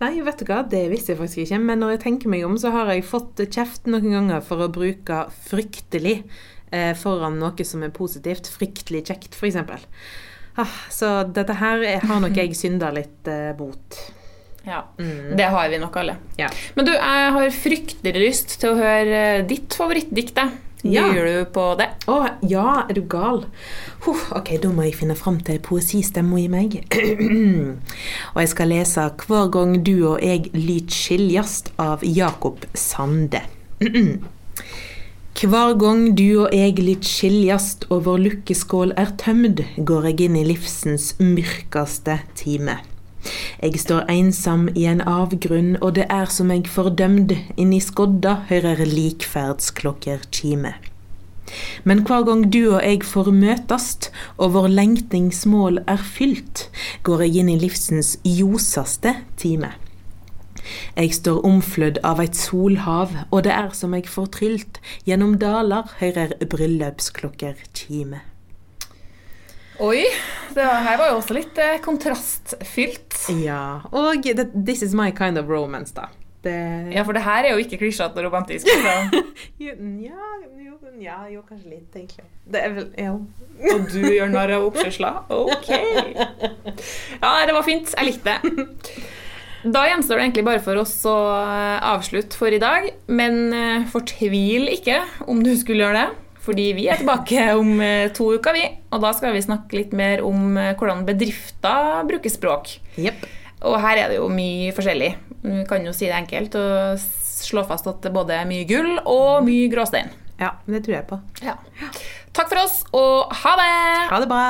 Nei, 0.00 0.12
vet 0.22 0.38
du 0.38 0.44
hva, 0.46 0.60
det 0.70 0.84
visste 0.92 1.12
jeg 1.12 1.18
faktisk 1.18 1.42
ikke. 1.42 1.58
Men 1.60 1.80
når 1.82 1.96
jeg 1.96 2.02
tenker 2.04 2.30
meg 2.30 2.44
om, 2.46 2.54
så 2.60 2.70
har 2.70 2.86
jeg 2.92 3.02
fått 3.08 3.42
kjeft 3.50 3.88
noen 3.90 4.10
ganger 4.14 4.40
for 4.46 4.62
å 4.62 4.68
bruke 4.72 5.24
fryktelig 5.48 6.20
eh, 6.70 6.92
foran 6.94 7.40
noe 7.42 7.66
som 7.66 7.82
er 7.82 7.90
positivt. 7.90 8.46
Fryktelig 8.46 9.02
kjekt, 9.10 9.34
f.eks. 9.34 9.58
Ah, 10.60 10.72
så 10.92 11.10
dette 11.32 11.54
her 11.58 11.82
er- 11.82 12.06
har 12.06 12.20
nok 12.22 12.36
jeg 12.36 12.54
synda 12.58 12.92
litt 12.94 13.26
eh, 13.30 13.52
mot. 13.58 14.00
Ja, 14.66 14.84
Mm. 14.98 15.36
det 15.36 15.46
har 15.48 15.68
vi 15.72 15.78
nok 15.80 15.94
alle. 15.96 16.16
Ja. 16.38 16.48
Men 16.76 16.84
du, 16.84 16.92
jeg 16.92 17.30
har 17.32 17.50
fryktelig 17.50 18.12
lyst 18.20 18.58
til 18.60 18.70
å 18.74 18.76
høre 18.78 19.20
eh, 19.40 19.46
ditt 19.48 19.72
favorittdikt. 19.74 20.36
jeg. 20.36 20.50
Ja. 20.82 21.10
Gjør 21.12 21.26
du 21.28 21.50
på 21.52 21.64
det? 21.76 21.88
Å, 22.08 22.16
ja, 22.48 22.86
er 22.88 22.96
du 22.96 23.02
gal? 23.10 23.44
Huh, 24.06 24.22
ok, 24.38 24.54
da 24.62 24.70
må 24.72 24.86
jeg 24.86 24.96
finne 24.96 25.16
fram 25.18 25.36
til 25.44 25.60
poesistemma 25.64 26.40
i 26.40 26.48
meg. 26.52 26.78
og 28.32 28.40
jeg 28.40 28.52
skal 28.54 28.72
lese 28.72 29.04
'Hver 29.10 29.50
gang 29.52 29.74
du 29.84 29.96
og 30.14 30.24
jeg 30.24 30.48
lyt 30.56 30.92
skiljast' 30.94 31.72
av 31.78 32.04
Jakob 32.04 32.64
Sande. 32.74 33.42
Hver 35.40 35.76
gang 35.80 36.16
du 36.16 36.44
og 36.44 36.54
jeg 36.54 36.78
lyt 36.80 37.06
skiljast 37.08 37.86
og 37.88 38.04
vår 38.08 38.18
lukkeskål 38.24 38.92
er 38.96 39.12
tømd, 39.20 39.62
går 39.88 40.10
jeg 40.10 40.26
inn 40.26 40.36
i 40.36 40.46
livsens 40.48 41.14
mørkeste 41.20 42.18
time. 42.36 42.80
Jeg 43.62 43.80
står 43.80 44.06
ensom 44.12 44.68
i 44.74 44.86
en 44.88 45.02
avgrunn, 45.04 45.74
og 45.80 45.94
det 45.98 46.06
er 46.10 46.30
som 46.32 46.52
jeg 46.52 46.70
fordømd, 46.70 47.34
inni 47.60 47.80
skodda 47.84 48.38
hører 48.48 48.84
likferdsklokker 48.88 50.24
kime. 50.32 50.74
Men 51.84 52.04
hver 52.06 52.24
gang 52.28 52.46
du 52.52 52.60
og 52.76 52.80
jeg 52.84 53.02
får 53.04 53.30
møtast, 53.34 54.10
og 54.38 54.54
vår 54.54 54.70
lengtingsmål 54.72 55.82
er 55.90 56.00
fylt, 56.00 56.68
går 57.02 57.26
jeg 57.26 57.42
inn 57.42 57.52
i 57.52 57.58
livsens 57.60 58.16
ljosaste 58.24 59.16
time. 59.40 59.74
Jeg 60.96 61.14
står 61.16 61.44
omflødd 61.46 62.00
av 62.06 62.20
et 62.22 62.36
solhav, 62.38 63.14
og 63.30 63.44
det 63.46 63.54
er 63.56 63.70
som 63.74 63.96
jeg 63.96 64.06
får 64.10 64.32
trylt, 64.38 64.82
gjennom 65.08 65.38
daler 65.42 65.90
hører 66.00 66.36
bryllupsklokker 66.52 67.64
kime. 67.74 68.22
Oi, 69.80 70.04
det 70.52 70.64
her 70.64 70.98
var 71.00 71.08
jo 71.08 71.18
også 71.22 71.34
litt 71.38 71.58
eh, 71.60 71.78
kontrastfylt. 71.80 73.16
Ja, 73.40 73.80
og 73.96 74.26
det, 74.26 74.50
this 74.52 74.82
is 74.84 74.92
my 74.96 75.08
kind 75.16 75.40
of 75.40 75.48
romance, 75.48 75.94
da. 75.96 76.10
Det... 76.44 76.52
Ja, 76.92 77.04
for 77.04 77.16
det 77.16 77.22
her 77.24 77.44
er 77.44 77.54
jo 77.54 77.62
ikke 77.62 77.78
klisjete 77.80 78.20
og 78.20 78.26
romantisk. 78.28 78.68
Så. 78.84 79.22
Jo, 79.60 79.72
ja, 80.04 80.28
jo, 80.60 80.76
ja, 81.00 81.16
jo, 81.32 81.40
kanskje 81.48 81.74
litt, 81.78 81.96
egentlig. 81.96 82.26
Det 82.52 82.60
er 82.60 82.76
vel, 82.76 82.90
ja. 83.00 83.16
Og 83.72 83.88
du 83.92 84.04
gjør 84.04 84.32
narr 84.32 84.52
av 84.56 84.68
oppkjørsler? 84.68 85.22
Ok. 85.36 85.72
Ja, 87.20 87.32
det 87.48 87.56
var 87.56 87.64
fint. 87.64 87.92
Jeg 87.96 88.08
likte 88.08 88.36
det. 88.36 89.00
Da 89.60 89.84
gjenstår 89.84 90.16
det 90.16 90.24
egentlig 90.24 90.46
bare 90.46 90.62
for 90.64 90.80
oss 90.80 90.94
å 91.08 91.18
eh, 91.36 91.76
avslutte 91.90 92.36
for 92.40 92.52
i 92.52 92.60
dag. 92.60 92.88
Men 93.12 93.40
eh, 93.52 93.88
fortvil 93.92 94.70
ikke 94.72 95.02
om 95.28 95.44
du 95.44 95.52
skulle 95.60 95.84
gjøre 95.84 96.04
det. 96.04 96.29
Fordi 96.40 96.70
vi 96.76 96.86
er 96.88 97.00
tilbake 97.00 97.50
om 97.58 97.74
eh, 97.84 98.08
to 98.16 98.30
uker, 98.36 98.56
vi. 98.56 98.64
Og 98.94 99.02
da 99.04 99.12
skal 99.16 99.34
vi 99.36 99.44
snakke 99.44 99.76
litt 99.76 99.92
mer 99.96 100.24
om 100.26 100.56
eh, 100.56 100.72
hvordan 100.78 101.04
bedrifter 101.08 102.00
bruker 102.08 102.32
språk. 102.32 102.72
Yep. 103.00 103.26
Og 103.68 103.76
her 103.82 104.00
er 104.00 104.12
det 104.12 104.20
jo 104.20 104.30
mye 104.32 104.72
forskjellig. 104.76 105.10
Vi 105.44 105.64
kan 105.68 105.84
jo 105.84 105.92
si 105.96 106.08
det 106.08 106.16
enkelt 106.16 106.56
og 106.60 107.00
slå 107.00 107.64
fast 107.68 107.88
at 107.88 108.00
det 108.04 108.12
både 108.14 108.36
er 108.36 108.48
mye 108.48 108.66
gull 108.68 108.96
og 109.04 109.44
mye 109.44 109.68
gråstein. 109.72 110.12
Ja, 110.40 110.54
det 110.64 110.84
tror 110.86 110.96
jeg 110.96 111.08
på. 111.08 111.20
Ja. 111.44 111.58
Takk 112.32 112.48
for 112.48 112.62
oss, 112.62 112.80
og 112.96 113.34
ha 113.42 113.56
det! 113.60 113.74
Ha 114.12 114.22
det 114.22 114.30
bra! 114.30 114.46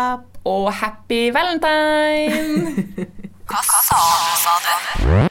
Og 0.51 0.71
happy 0.83 1.27
valentine! 1.35 2.87
Hva 3.51 3.65
sa 3.67 3.99
sa 4.39 4.57
du? 4.63 5.31